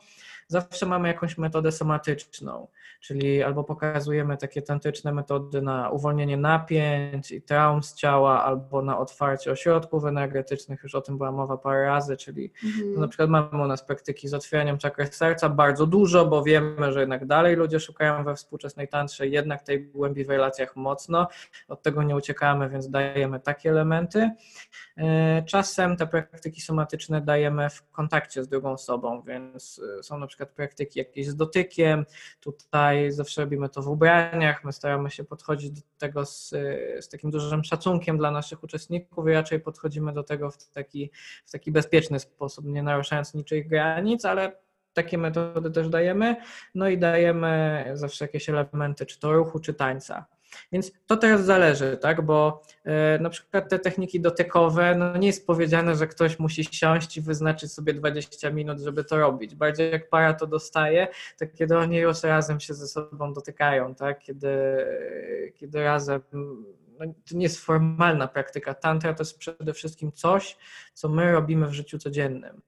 [0.47, 2.67] Zawsze mamy jakąś metodę somatyczną
[3.03, 8.99] czyli albo pokazujemy takie tantyczne metody na uwolnienie napięć i traum z ciała, albo na
[8.99, 12.99] otwarcie ośrodków energetycznych, już o tym była mowa parę razy, czyli mhm.
[12.99, 16.99] na przykład mamy u nas praktyki z otwieraniem czakry serca, bardzo dużo, bo wiemy, że
[16.99, 21.27] jednak dalej ludzie szukają we współczesnej tantrze jednak tej głębi w relacjach mocno,
[21.67, 24.31] od tego nie uciekamy, więc dajemy takie elementy.
[24.97, 30.27] E, czasem te praktyki somatyczne dajemy w kontakcie z drugą osobą, więc e, są na
[30.27, 32.05] przykład praktyki jakieś z dotykiem,
[32.39, 36.49] tutaj zawsze robimy to w ubraniach, my staramy się podchodzić do tego z,
[36.99, 41.11] z takim dużym szacunkiem dla naszych uczestników i raczej podchodzimy do tego w taki,
[41.45, 44.63] w taki bezpieczny sposób, nie naruszając niczych granic, ale
[44.93, 46.35] takie metody też dajemy,
[46.75, 50.25] no i dajemy zawsze jakieś elementy, czy to ruchu, czy tańca.
[50.71, 52.21] Więc to teraz zależy, tak?
[52.21, 57.17] Bo e, na przykład te techniki dotykowe, no nie jest powiedziane, że ktoś musi siąść
[57.17, 59.55] i wyznaczyć sobie 20 minut, żeby to robić.
[59.55, 61.07] Bardziej jak para to dostaje,
[61.39, 64.19] to kiedy oni już razem się ze sobą dotykają, tak?
[64.19, 64.49] Kiedy,
[65.55, 66.21] kiedy razem
[66.99, 68.73] no, to nie jest formalna praktyka.
[68.73, 70.57] Tantra to jest przede wszystkim coś,
[70.93, 72.61] co my robimy w życiu codziennym.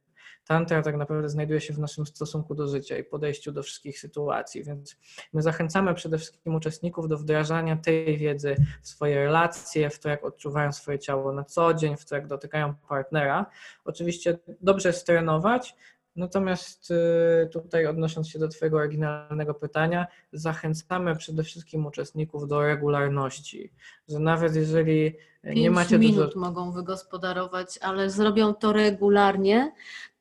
[0.45, 4.63] Tantra tak naprawdę znajduje się w naszym stosunku do życia i podejściu do wszystkich sytuacji,
[4.63, 4.97] więc
[5.33, 10.25] my zachęcamy przede wszystkim uczestników do wdrażania tej wiedzy w swoje relacje, w to, jak
[10.25, 13.45] odczuwają swoje ciało na co dzień, w to, jak dotykają partnera.
[13.85, 15.75] Oczywiście dobrze jest trenować,
[16.15, 23.71] Natomiast y, tutaj odnosząc się do Twojego oryginalnego pytania, zachęcamy przede wszystkim uczestników do regularności,
[24.09, 26.39] że nawet jeżeli nie macie minut dużo...
[26.39, 29.71] mogą wygospodarować, ale zrobią to regularnie,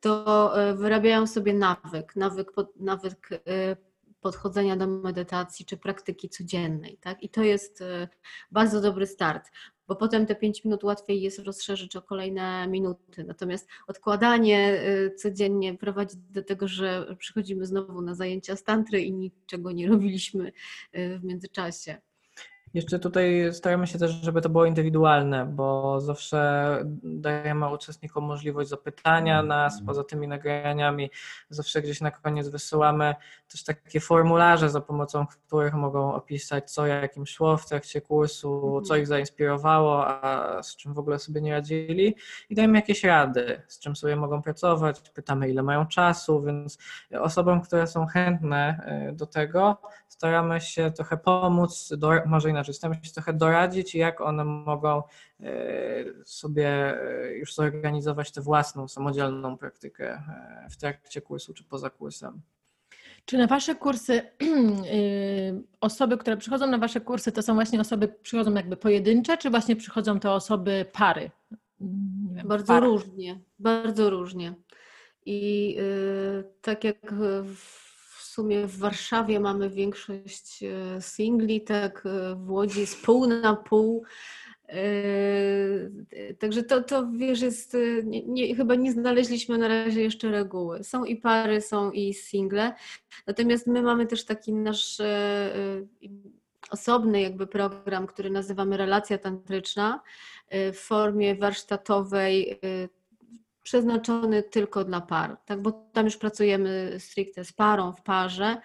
[0.05, 3.77] to e, wyrabiają sobie nawyk, nawyk, nawyk e,
[4.21, 6.99] podchodzenia do medytacji czy praktyki codziennej.
[7.01, 7.23] Tak?
[7.23, 8.09] I to jest e,
[8.51, 9.51] bardzo dobry start,
[9.89, 13.25] bo potem te 5 minut łatwiej jest rozszerzyć o kolejne minuty.
[13.25, 14.81] Natomiast odkładanie
[15.17, 20.53] codziennie prowadzi do tego, że przychodzimy znowu na zajęcia z tantry i niczego nie robiliśmy
[20.93, 21.97] w międzyczasie.
[22.75, 29.43] Jeszcze tutaj staramy się też, żeby to było indywidualne, bo zawsze dajemy uczestnikom możliwość zapytania
[29.43, 31.11] nas, poza tymi nagraniami.
[31.51, 33.14] Zawsze gdzieś na koniec wysyłamy
[33.49, 38.83] też takie formularze, za pomocą których mogą opisać, co jak im szło w trakcie kursu,
[38.87, 42.16] co ich zainspirowało, a z czym w ogóle sobie nie radzili.
[42.51, 46.79] I dajemy jakieś rady, z czym sobie mogą pracować, pytamy ile mają czasu, więc
[47.20, 49.77] osobom, które są chętne y, do tego,
[50.25, 55.03] staramy się trochę pomóc, do, może inaczej, staramy się trochę doradzić, jak one mogą
[55.41, 55.45] e,
[56.25, 62.41] sobie e, już zorganizować tę własną, samodzielną praktykę e, w trakcie kursu czy poza kursem.
[63.25, 64.22] Czy na Wasze kursy
[65.81, 69.77] osoby, które przychodzą na Wasze kursy, to są właśnie osoby, przychodzą jakby pojedyncze, czy właśnie
[69.77, 71.31] przychodzą to osoby pary?
[72.33, 72.87] Wiem, bardzo pary.
[72.87, 74.55] różnie, bardzo różnie.
[75.27, 77.14] I yy, tak jak
[77.45, 77.84] w
[78.35, 84.05] sumie w Warszawie mamy większość e, singli, tak e, w Łodzi jest pół na pół.
[84.68, 84.78] E,
[86.39, 90.85] także to, to wiesz, jest, nie, nie, chyba nie znaleźliśmy na razie jeszcze reguły.
[90.85, 92.74] Są i pary, są i single.
[93.26, 94.99] Natomiast my mamy też taki nasz
[96.70, 100.01] osobny jakby program, który nazywamy Relacja Tantryczna
[100.51, 102.61] w formie warsztatowej
[103.65, 105.62] przeznaczony tylko dla par, tak?
[105.62, 108.57] bo tam już pracujemy stricte z parą, w parze.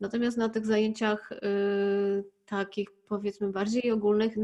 [0.00, 4.34] Natomiast na tych zajęciach y, takich powiedzmy bardziej ogólnych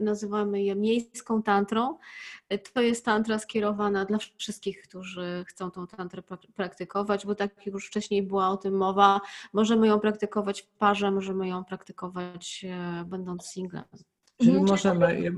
[0.00, 1.98] nazywamy je miejską tantrą.
[2.72, 6.22] To jest tantra skierowana dla wszystkich, którzy chcą tą tantrę
[6.54, 9.20] praktykować, bo tak jak już wcześniej była o tym mowa,
[9.52, 13.84] możemy ją praktykować w parze, możemy ją praktykować e, będąc singlem.
[14.38, 15.32] Czyli mhm, możemy.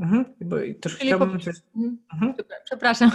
[0.00, 1.56] Mhm, bo też chciałbym coś.
[1.76, 2.34] Mhm.
[2.64, 3.10] Przepraszam.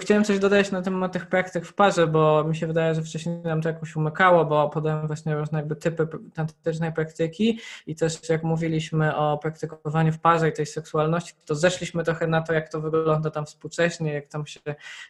[0.00, 3.38] Chciałem coś dodać na temat tych praktyk w parze, bo mi się wydaje, że wcześniej
[3.38, 8.42] nam to jakoś umykało, bo podałem właśnie różne jakby typy tantrycznej praktyki i też jak
[8.42, 12.80] mówiliśmy o praktykowaniu w parze i tej seksualności, to zeszliśmy trochę na to, jak to
[12.80, 14.60] wygląda tam współcześnie, jak tam się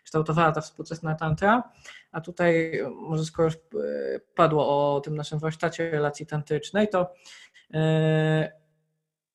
[0.05, 1.63] kształtowała ta współczesna tantra.
[2.13, 3.59] A tutaj, może skoro już e,
[4.35, 7.13] padło o tym naszym warsztacie relacji tantrycznej, to
[7.71, 7.81] yy,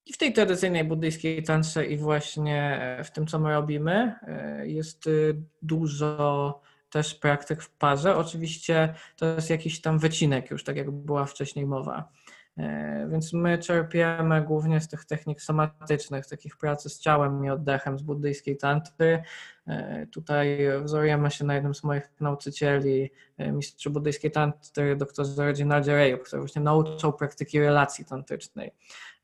[0.08, 5.08] i w tej tradycyjnej buddyjskiej tantrze i właśnie w tym, co my robimy, e, jest
[5.08, 8.16] y, dużo też praktyk w parze.
[8.16, 12.10] Oczywiście to jest jakiś tam wycinek już, tak jak była wcześniej mowa.
[12.58, 17.98] E, więc my czerpiemy głównie z tych technik somatycznych, takich pracy z ciałem i oddechem
[17.98, 19.24] z buddyjskiej tantry.
[19.68, 26.18] E, tutaj wzorujemy się na jednym z moich nauczycieli, mistrzu buddyjskiej tantry, doktorze Reginaldzie Reju,
[26.18, 28.72] który właśnie nauczał praktyki relacji tantrycznej.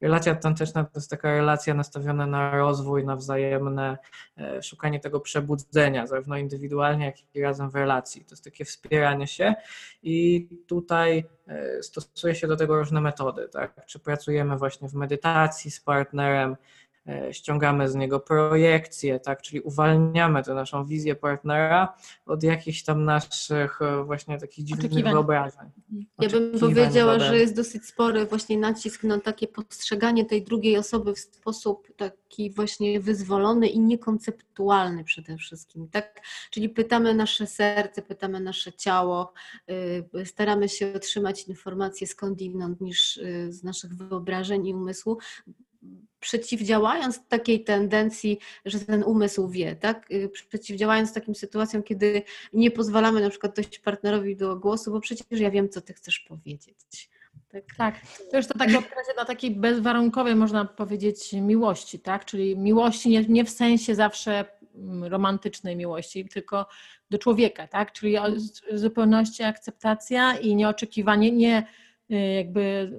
[0.04, 3.98] Relacja tantyczna to jest taka relacja nastawiona na rozwój, na wzajemne
[4.38, 8.26] e, szukanie tego przebudzenia, zarówno indywidualnie, jak i razem w relacji.
[8.26, 9.56] To jest takie wspieranie się
[10.04, 13.50] i tutaj e, stosuje się do tego różne metody.
[13.50, 13.86] Tak?
[13.86, 16.82] Czy pracujemy właśnie w medytacji z partnerem, E,
[17.32, 23.82] ściągamy z niego projekcje, tak, czyli uwalniamy tę naszą wizję partnera od jakichś tam naszych
[23.82, 25.70] e, właśnie takich dziwnych wyobrażeń.
[26.20, 31.14] Ja bym powiedziała, że jest dosyć spory właśnie nacisk na takie postrzeganie tej drugiej osoby
[31.14, 36.22] w sposób taki właśnie wyzwolony i niekonceptualny przede wszystkim, tak?
[36.51, 39.34] Czyli pytamy nasze serce, pytamy nasze ciało,
[40.16, 45.18] y, staramy się otrzymać informacje skądinąd niż y, z naszych wyobrażeń i umysłu,
[46.19, 50.11] przeciwdziałając takiej tendencji, że ten umysł wie, tak?
[50.11, 52.21] Y, przeciwdziałając takim sytuacjom, kiedy
[52.53, 56.19] nie pozwalamy na przykład dojść partnerowi do głosu, bo przecież ja wiem, co ty chcesz
[56.19, 57.09] powiedzieć.
[57.49, 57.95] Tak, tak.
[58.31, 62.25] To już to tak opiera na takiej bezwarunkowej, można powiedzieć, miłości, tak?
[62.25, 66.67] Czyli miłości nie, nie w sensie zawsze mm, romantycznej miłości, tylko
[67.09, 67.91] do człowieka, tak?
[67.91, 68.15] Czyli
[68.71, 71.67] zupełności akceptacja i nieoczekiwanie, nie
[72.10, 72.91] jakby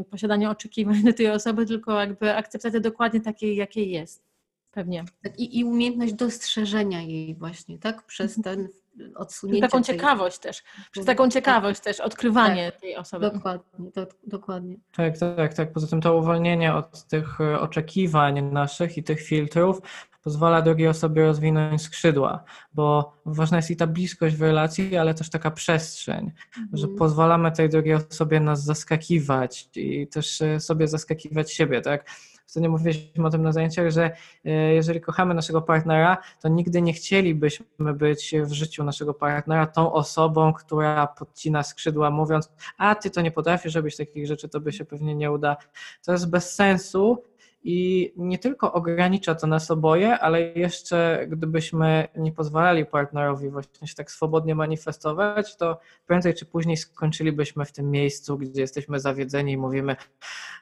[0.00, 4.22] y, posiadanie oczekiwań do tej osoby, tylko jakby akceptacja dokładnie takiej, jakiej jest.
[4.70, 5.04] Pewnie.
[5.22, 8.06] Tak, I, I umiejętność dostrzeżenia jej właśnie, tak?
[8.06, 8.56] Przez Mhm.
[8.56, 8.68] ten
[9.14, 9.60] odsunięcie.
[9.60, 13.30] Taką tej- ciekawość też, przez taką ciekawość też, odkrywanie tej osoby.
[13.30, 14.76] Dokładnie, to, dokładnie.
[14.96, 15.72] Tak, tak, tak.
[15.72, 19.80] Poza tym to uwolnienie od tych oczekiwań naszych i tych filtrów
[20.22, 22.44] pozwala drugiej osobie rozwinąć skrzydła,
[22.74, 26.32] bo ważna jest i ta bliskość w relacji, ale też taka przestrzeń,
[26.72, 26.98] że Mhm.
[26.98, 32.06] pozwalamy tej drugiej osobie nas zaskakiwać i też e, sobie zaskakiwać siebie, tak?
[32.46, 34.10] Ostatnio mówiliśmy o tym na zajęciach, że
[34.44, 39.92] e, jeżeli kochamy naszego partnera, to nigdy nie chcielibyśmy być w życiu naszego partnera tą
[39.92, 44.72] osobą, która podcina skrzydła, mówiąc, a ty to nie potrafisz robić takich rzeczy, to by
[44.72, 45.56] się pewnie nie uda.
[46.04, 47.22] To jest bez sensu
[47.64, 53.94] i nie tylko ogranicza to nas oboje, ale jeszcze gdybyśmy nie pozwalali partnerowi właśnie się
[53.94, 59.56] tak swobodnie manifestować, to prędzej czy później skończylibyśmy w tym miejscu, gdzie jesteśmy zawiedzeni i
[59.56, 59.96] mówimy,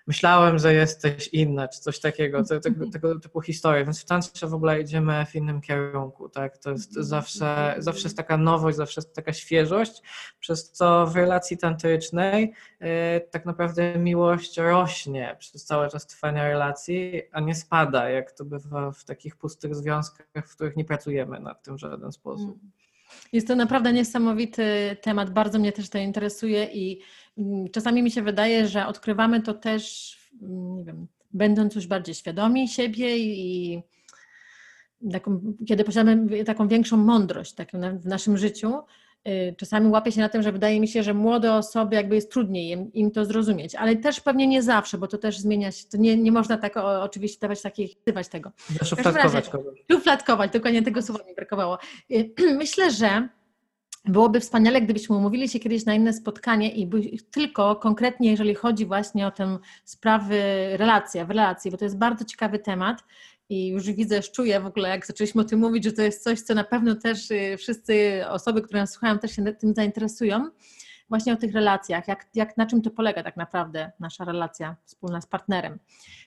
[0.06, 4.46] myślałem, że jesteś inna, czy coś takiego, te, tego, tego typu historie, więc w tantrze
[4.46, 9.00] w ogóle idziemy w innym kierunku, tak, to jest zawsze, zawsze jest taka nowość, zawsze
[9.00, 10.02] jest taka świeżość,
[10.40, 16.89] przez co w relacji tantrycznej e, tak naprawdę miłość rośnie przez cały czas trwania relacji,
[17.32, 21.62] a nie spada, jak to bywa w takich pustych związkach, w których nie pracujemy nad
[21.62, 22.58] tym w żaden sposób.
[23.32, 27.00] Jest to naprawdę niesamowity temat, bardzo mnie też to interesuje i
[27.38, 32.14] mm, czasami mi się wydaje, że odkrywamy to też, mm, nie wiem, będąc już bardziej
[32.14, 33.82] świadomi siebie i
[35.12, 37.70] taką, kiedy posiadamy taką większą mądrość tak,
[38.00, 38.74] w naszym życiu.
[39.28, 42.32] Y, Czasami łapię się na tym, że wydaje mi się, że młode osoby jakby jest
[42.32, 45.84] trudniej im, im to zrozumieć, ale też pewnie nie zawsze, bo to też zmienia się,
[45.88, 48.52] to nie, nie można tak o, oczywiście dawać takich, dawać tego.
[48.78, 49.84] Zaszufladkować razie- kogoś.
[49.92, 51.78] Szufladkować, dokładnie tego słowa mi brakowało.
[52.10, 53.28] Y, Myślę, że
[54.04, 56.90] byłoby wspaniale, gdybyśmy umówili się kiedyś na inne spotkanie i
[57.30, 60.42] tylko konkretnie, jeżeli chodzi właśnie o tę sprawy
[60.76, 63.04] relacja, w relacji, bo to jest bardzo ciekawy temat
[63.50, 66.40] i już widzę, czuję w ogóle, jak zaczęliśmy o tym mówić, że to jest coś,
[66.40, 70.50] co na pewno też y, wszyscy osoby, które nas słuchają, też się tym zainteresują.
[71.08, 75.20] Właśnie o tych relacjach, jak, jak na czym to polega tak naprawdę nasza relacja wspólna
[75.20, 75.78] z partnerem.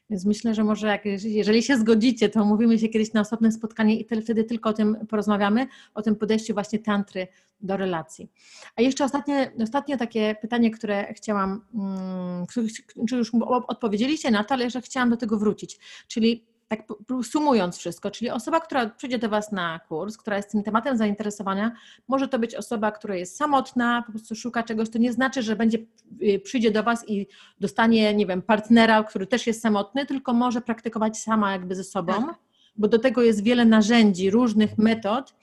[0.10, 4.00] Więc myślę, że może jak, jeżeli się zgodzicie, to umówimy się kiedyś na osobne spotkanie
[4.00, 7.28] i te- wtedy tylko o tym porozmawiamy, o tym podejściu właśnie tantry
[7.62, 8.32] do relacji.
[8.76, 12.46] A jeszcze ostatnie, ostatnie takie pytanie, które chciałam, mm,
[13.10, 13.32] czy już
[13.68, 15.80] odpowiedzieliście na to, ale jeszcze chciałam do tego wrócić.
[16.08, 16.84] Czyli tak
[17.24, 21.72] sumując wszystko, czyli osoba, która przyjdzie do Was na kurs, która jest tym tematem zainteresowana,
[22.08, 25.56] może to być osoba, która jest samotna, po prostu szuka czegoś, to nie znaczy, że
[25.56, 25.78] będzie,
[26.22, 27.28] y, przyjdzie do Was i
[27.60, 32.14] dostanie, nie wiem, partnera, który też jest samotny, tylko może praktykować sama jakby ze sobą,
[32.14, 32.36] Tak.
[32.76, 35.36] bo do tego jest wiele narzędzi, różnych metod.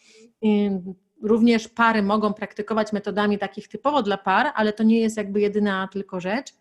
[0.45, 5.41] Ym, Również pary mogą praktykować metodami takich typowo dla par, ale to nie jest jakby
[5.41, 6.53] jedyna tylko rzecz.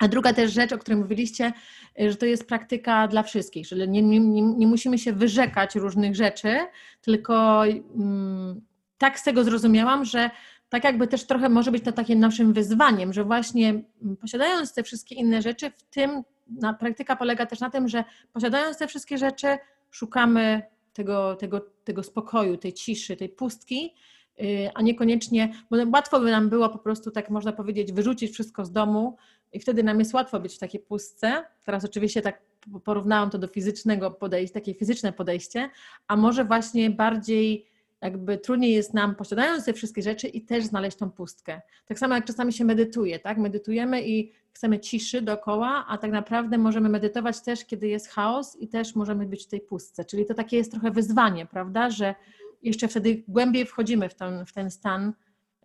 [0.00, 1.52] A druga też rzecz, o której mówiliście,
[2.00, 6.16] y, że to jest praktyka dla wszystkich, że nie, nie, nie, musimy się wyrzekać różnych
[6.16, 6.58] rzeczy,
[7.02, 8.60] tylko mm,
[8.98, 10.30] tak z tego zrozumiałam, że
[10.68, 14.82] tak jakby też trochę może być to takim naszym wyzwaniem, że właśnie mm, posiadając te
[14.82, 16.22] wszystkie inne rzeczy, w tym
[16.60, 19.58] na, praktyka polega też na tym, że posiadając te wszystkie rzeczy,
[19.90, 20.62] szukamy
[20.92, 23.94] tego, tego, tego spokoju, tej ciszy, tej pustki,
[24.40, 28.64] y, a niekoniecznie, bo łatwo by nam było po prostu, tak można powiedzieć, wyrzucić wszystko
[28.64, 29.16] z domu
[29.52, 31.44] i wtedy nam jest łatwo być w takiej pustce.
[31.64, 32.42] Teraz oczywiście tak
[32.84, 35.70] porównałam to do fizycznego podejścia, takie fizyczne podejście,
[36.06, 37.66] a może właśnie bardziej
[38.00, 41.60] jakby trudniej jest nam, posiadając te wszystkie rzeczy, i też znaleźć tą pustkę.
[41.86, 43.38] Tak samo jak czasami się medytuje, tak?
[43.38, 48.68] Medytujemy i chcemy ciszy dookoła, a tak naprawdę możemy medytować też, kiedy jest chaos i
[48.68, 50.04] też możemy być w tej pustce.
[50.04, 51.90] Czyli to takie jest trochę wyzwanie, prawda?
[51.90, 52.14] Że
[52.62, 55.12] jeszcze wtedy głębiej wchodzimy w ten, w ten stan,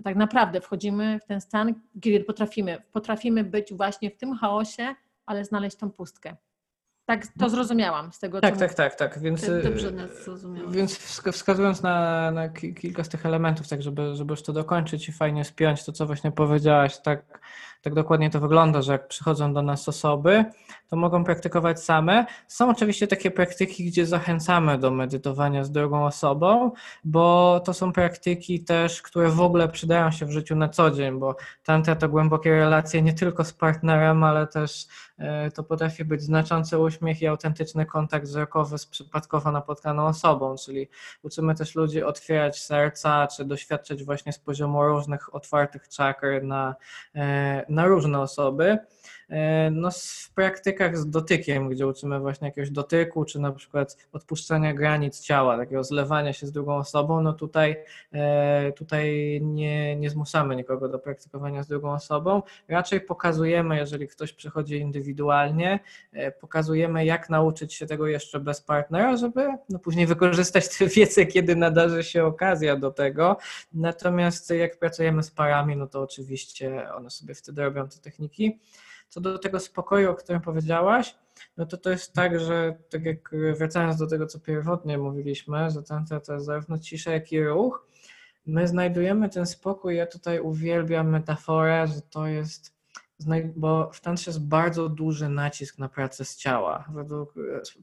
[0.04, 5.46] tak naprawdę wchodzimy w ten stan, kiedy potrafimy, potrafimy być właśnie w tym chaosie, ale
[5.46, 6.36] znaleźć tą pustkę.
[7.06, 9.20] Tak to zrozumiałam z tego, Tak, co tak, tak, tak.
[9.20, 10.10] Więc, Tak, dobrze e, nas.
[10.70, 14.54] Więc wsk- wskazując na, na ki- kilka z tych elementów, tak żeby, żeby już to
[14.54, 17.40] dokończyć i fajnie spiąć to, co właśnie powiedziałaś, tak,
[17.84, 20.46] tak dokładnie to wygląda, że jak przychodzą do nas osoby,
[20.90, 22.26] to mogą praktykować same.
[22.48, 26.72] Są oczywiście takie praktyki, gdzie zachęcamy do medytowania z drugą osobą,
[27.04, 31.20] bo to są praktyki też, które w ogóle przydają się w życiu na co dzień,
[31.20, 36.22] bo tantra to głębokie relacje nie tylko z partnerem, ale też e, to potrafi być
[36.22, 40.90] znaczący uśmiech i autentyczny kontakt wzrokowy z przypadkowo napotkaną osobą, czyli
[41.24, 46.76] uczymy też ludzi otwierać serca, czy doświadczać właśnie z poziomu różnych otwartych czakr na,
[47.16, 48.78] e, na różne osoby.
[49.34, 54.74] E, no, w praktykach z dotykiem, gdzie uczymy właśnie jakiegoś dotyku, czy na przykład odpuszczania
[54.74, 57.76] granic ciała, takiego zlewania się z drugą osobą, no tutaj,
[58.14, 62.42] e, tutaj nie, nie zmuszamy nikogo do praktykowania z drugą osobą.
[62.68, 65.80] Raczej pokazujemy, jeżeli ktoś przychodzi indywidualnie,
[66.14, 71.26] e, pokazujemy, jak nauczyć się tego jeszcze bez partnera, żeby no, później wykorzystać tę wiedzę,
[71.26, 73.38] kiedy nadarzy się okazja do tego.
[73.74, 78.60] Natomiast jak pracujemy z parami, no to oczywiście one sobie wtedy robią te techniki.
[79.14, 81.16] Co do tego spokoju, o którym powiedziałaś,
[81.58, 85.84] no to to jest tak, że tak jak wracając do tego, co pierwotnie mówiliśmy, że
[85.84, 87.88] tantra to jest zarówno cisza, jak i ruch,
[88.46, 92.76] my znajdujemy ten spokój, ja tutaj uwielbiam metaforę, że to jest,
[93.56, 97.34] bo w tantrze jest bardzo duży nacisk na pracę z ciała, według,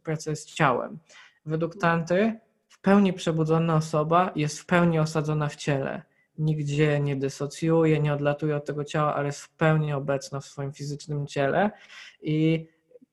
[0.03, 0.99] pracę z ciałem.
[1.47, 6.10] Według tantry w pełni przebudzona osoba jest w pełni osadzona w ciele
[6.41, 10.73] nigdzie nie dysocjuje, nie odlatuje od tego ciała, ale jest w pełni obecna w swoim
[10.73, 11.71] fizycznym ciele
[12.23, 12.67] i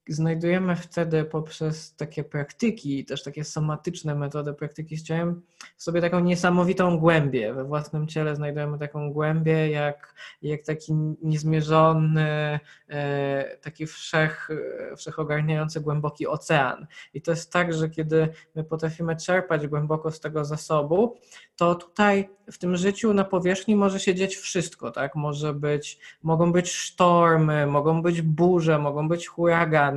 [0.09, 5.41] znajdujemy wtedy poprzez takie praktyki, też takie somatyczne metody praktyki z ciałem,
[5.77, 7.53] sobie taką niesamowitą głębię.
[7.53, 14.49] We własnym ciele znajdujemy taką głębię, jak, jak taki niezmierzony, e, taki wszech,
[14.97, 16.87] wszechogarniający głęboki ocean.
[17.13, 21.17] I to jest tak, że kiedy my potrafimy czerpać głęboko z tego zasobu,
[21.55, 25.15] to tutaj w tym życiu na powierzchni może się dziać wszystko, tak?
[25.15, 29.96] Może być, mogą być sztormy, mogą być burze, mogą być huragany,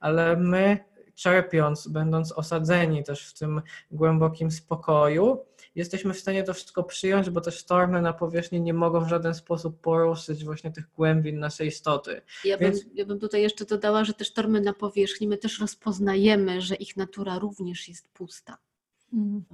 [0.00, 0.78] ale my
[1.14, 7.40] czerpiąc, będąc osadzeni też w tym głębokim spokoju, jesteśmy w stanie to wszystko przyjąć, bo
[7.40, 12.22] te sztormy na powierzchni nie mogą w żaden sposób poruszyć właśnie tych głębin naszej istoty.
[12.44, 12.84] Ja, Więc...
[12.84, 16.74] bym, ja bym tutaj jeszcze dodała, że te sztormy na powierzchni my też rozpoznajemy, że
[16.74, 18.58] ich natura również jest pusta.
[19.12, 19.44] Mm.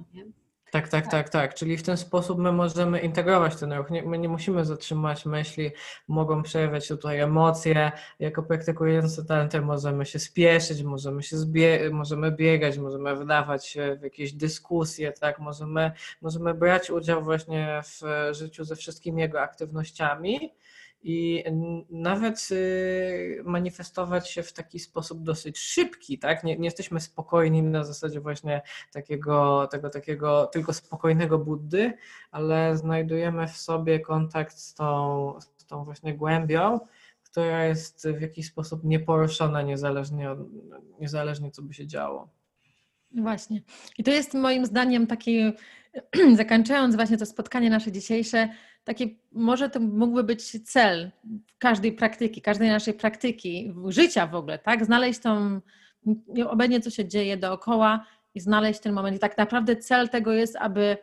[0.71, 1.53] Tak, tak, tak, tak.
[1.55, 3.89] Czyli w ten sposób my możemy integrować ten ruch.
[3.89, 5.71] Nie, my nie musimy zatrzymać myśli,
[6.07, 7.91] mogą przejawiać tutaj emocje.
[8.19, 14.03] Jako praktykujący talenty możemy się spieszyć, możemy się zbie- możemy biegać, możemy wydawać się w
[14.03, 15.39] jakieś dyskusje, tak?
[15.39, 15.91] Możemy,
[16.21, 18.01] możemy brać udział właśnie w
[18.35, 20.53] życiu ze wszystkimi jego aktywnościami
[21.01, 21.43] i
[21.89, 26.43] nawet y, manifestować się w taki sposób dosyć szybki, tak?
[26.43, 31.93] Nie, nie, jesteśmy spokojni na zasadzie właśnie takiego, tego takiego tylko spokojnego Buddy,
[32.31, 36.79] ale znajdujemy w sobie kontakt z tą, z tą właśnie głębią,
[37.23, 40.39] która jest w jakiś sposób nieporuszona niezależnie, od,
[40.99, 42.29] niezależnie co by się działo.
[43.11, 43.61] Właśnie.
[43.97, 45.53] I to jest moim zdaniem taki,
[46.37, 48.49] zakończając właśnie to spotkanie nasze dzisiejsze,
[48.89, 51.11] taki, może to mógłby być cel
[51.59, 54.85] każdej praktyki, każdej naszej praktyki, życia w ogóle, tak?
[54.85, 55.61] Znaleźć tą,
[56.47, 59.17] obecnie co się dzieje dookoła i znaleźć ten moment.
[59.17, 60.97] I tak naprawdę cel tego jest, aby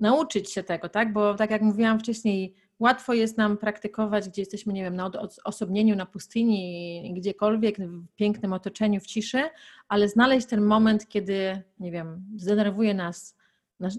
[0.00, 1.12] nauczyć się tego, tak?
[1.12, 5.10] Bo tak jak mówiłam wcześniej, łatwo jest nam praktykować, gdzie jesteśmy, nie wiem, na
[5.44, 9.42] osobnieniu, na pustyni, gdziekolwiek, w pięknym otoczeniu, w ciszy,
[9.88, 13.36] ale znaleźć ten moment, kiedy, nie wiem, zdenerwuje nas,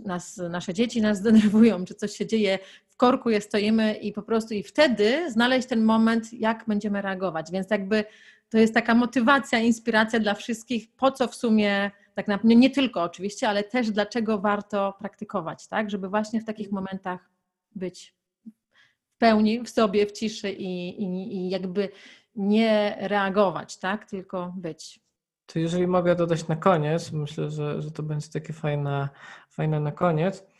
[0.05, 2.59] nas, nasze dzieci nas zdenerwują, czy coś się dzieje
[2.93, 7.51] w korku, je stoimy i po prostu i wtedy znaleźć ten moment, jak będziemy reagować.
[7.51, 8.05] Więc jakby
[8.49, 13.03] to jest taka motywacja, inspiracja dla wszystkich, po co w sumie, tak naprawdę, nie tylko
[13.03, 15.89] oczywiście, ale też dlaczego warto praktykować, tak?
[15.89, 17.29] Żeby właśnie w takich momentach
[17.75, 18.15] być
[19.05, 21.89] w pełni, w sobie, w ciszy i, i, i jakby
[22.35, 24.09] nie reagować, tak?
[24.09, 24.99] Tylko być.
[25.45, 29.09] To jeżeli mogę dodać na koniec, myślę, że, że to będzie takie fajne,
[29.49, 30.52] fajne na koniec.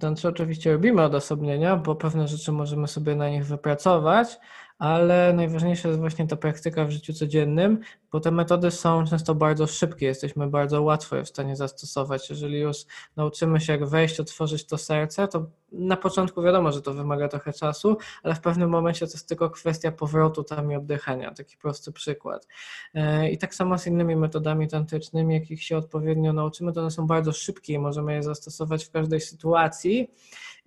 [0.00, 4.38] Tantrze oczywiście robimy odosobnienia, bo pewne rzeczy możemy sobie na nich wypracować,
[4.80, 7.80] ale najważniejsza jest właśnie ta praktyka w życiu codziennym,
[8.12, 12.30] bo te metody są często bardzo szybkie, jesteśmy bardzo łatwo je w stanie zastosować.
[12.30, 12.76] Jeżeli już
[13.16, 17.52] nauczymy się jak wejść, otworzyć to serce, to na początku wiadomo, że to wymaga trochę
[17.52, 21.92] czasu, ale w pewnym momencie to jest tylko kwestia powrotu tam i oddychania, taki prosty
[21.92, 22.46] przykład.
[22.94, 27.06] E, I tak samo z innymi metodami tantrycznymi, jakich się odpowiednio nauczymy, to one są
[27.06, 30.10] bardzo szybkie i możemy je zastosować w każdej sytuacji.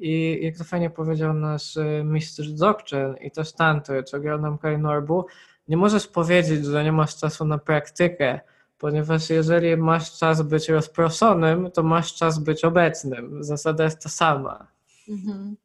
[0.04, 4.78] I jak to fajnie powiedział nasz e, mistrz Dzogchen i też tantry, czy nam Kai
[4.78, 5.26] Norbu,
[5.68, 8.40] nie możesz powiedzieć, że nie masz czasu na praktykę,
[8.78, 13.44] ponieważ jeżeli masz czas być rozproszonym, to masz czas być obecnym.
[13.44, 14.68] Zasada jest ta sama.
[15.10, 15.56] Mhm.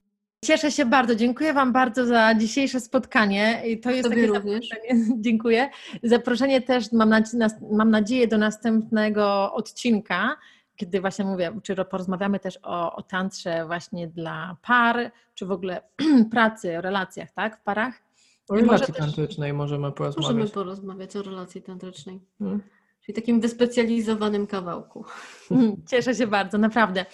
[0.44, 1.14] Cieszę się bardzo.
[1.14, 3.62] Dziękuję Wam bardzo za dzisiejsze spotkanie.
[3.66, 4.68] I to jest Tobie takie również.
[4.68, 5.04] zaproszenie.
[5.26, 5.70] Dziękuję.
[6.02, 10.36] Zaproszenie też mam, nadzieję, mam nadzieję do następnego odcinka,
[10.78, 15.82] kiedy właśnie mówię, czy porozmawiamy też o, o tantrze właśnie dla par, czy w ogóle
[16.32, 17.94] pracy, o relacjach, tak, w parach.
[18.48, 20.32] O relacji tantrycznej możemy porozmawiać.
[20.32, 22.20] Możemy porozmawiać o relacji tantrycznej.
[22.38, 22.60] Hmm.
[23.00, 25.04] czyli takim wyspecjalizowanym kawałku.
[25.90, 27.06] Cieszę się bardzo, naprawdę.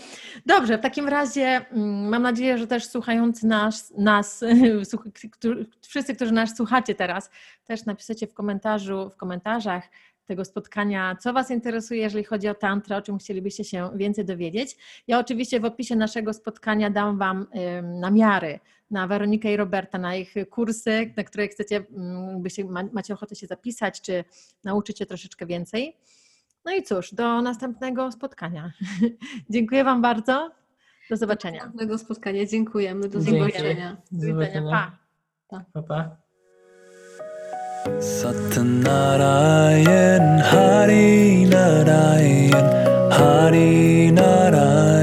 [0.46, 4.44] Dobrze, w takim razie mm, mam nadzieję, że też słuchający nas, nas
[5.88, 7.30] wszyscy, którzy nas słuchacie teraz,
[7.64, 9.88] też napiszecie w komentarzu, w komentarzach
[10.26, 14.76] tego spotkania, co Was interesuje, jeżeli chodzi o tantrę, o czym chcielibyście się więcej dowiedzieć.
[15.06, 17.46] Ja oczywiście w opisie naszego spotkania dam Wam
[17.82, 18.60] namiary
[18.90, 23.46] na Weronikę i Roberta, na ich kursy, na które chcecie, mm, byście, macie ochotę się
[23.46, 24.24] zapisać, czy
[24.64, 25.96] nauczyć się troszeczkę więcej.
[26.64, 28.72] No i cóż, do następnego spotkania.
[29.50, 30.50] Dziękuję Wam bardzo.
[31.10, 31.58] Do zobaczenia.
[31.58, 32.46] Do następnego spotkania.
[32.46, 33.08] Dziękujemy.
[33.08, 33.96] Do zobaczenia.
[34.12, 34.70] Do widzenia.
[34.70, 34.98] Pa.
[35.48, 35.64] Pa.
[35.72, 36.23] pa, pa.
[37.84, 42.64] Satanarayan Hari Narayan
[43.12, 44.93] Hari Narayan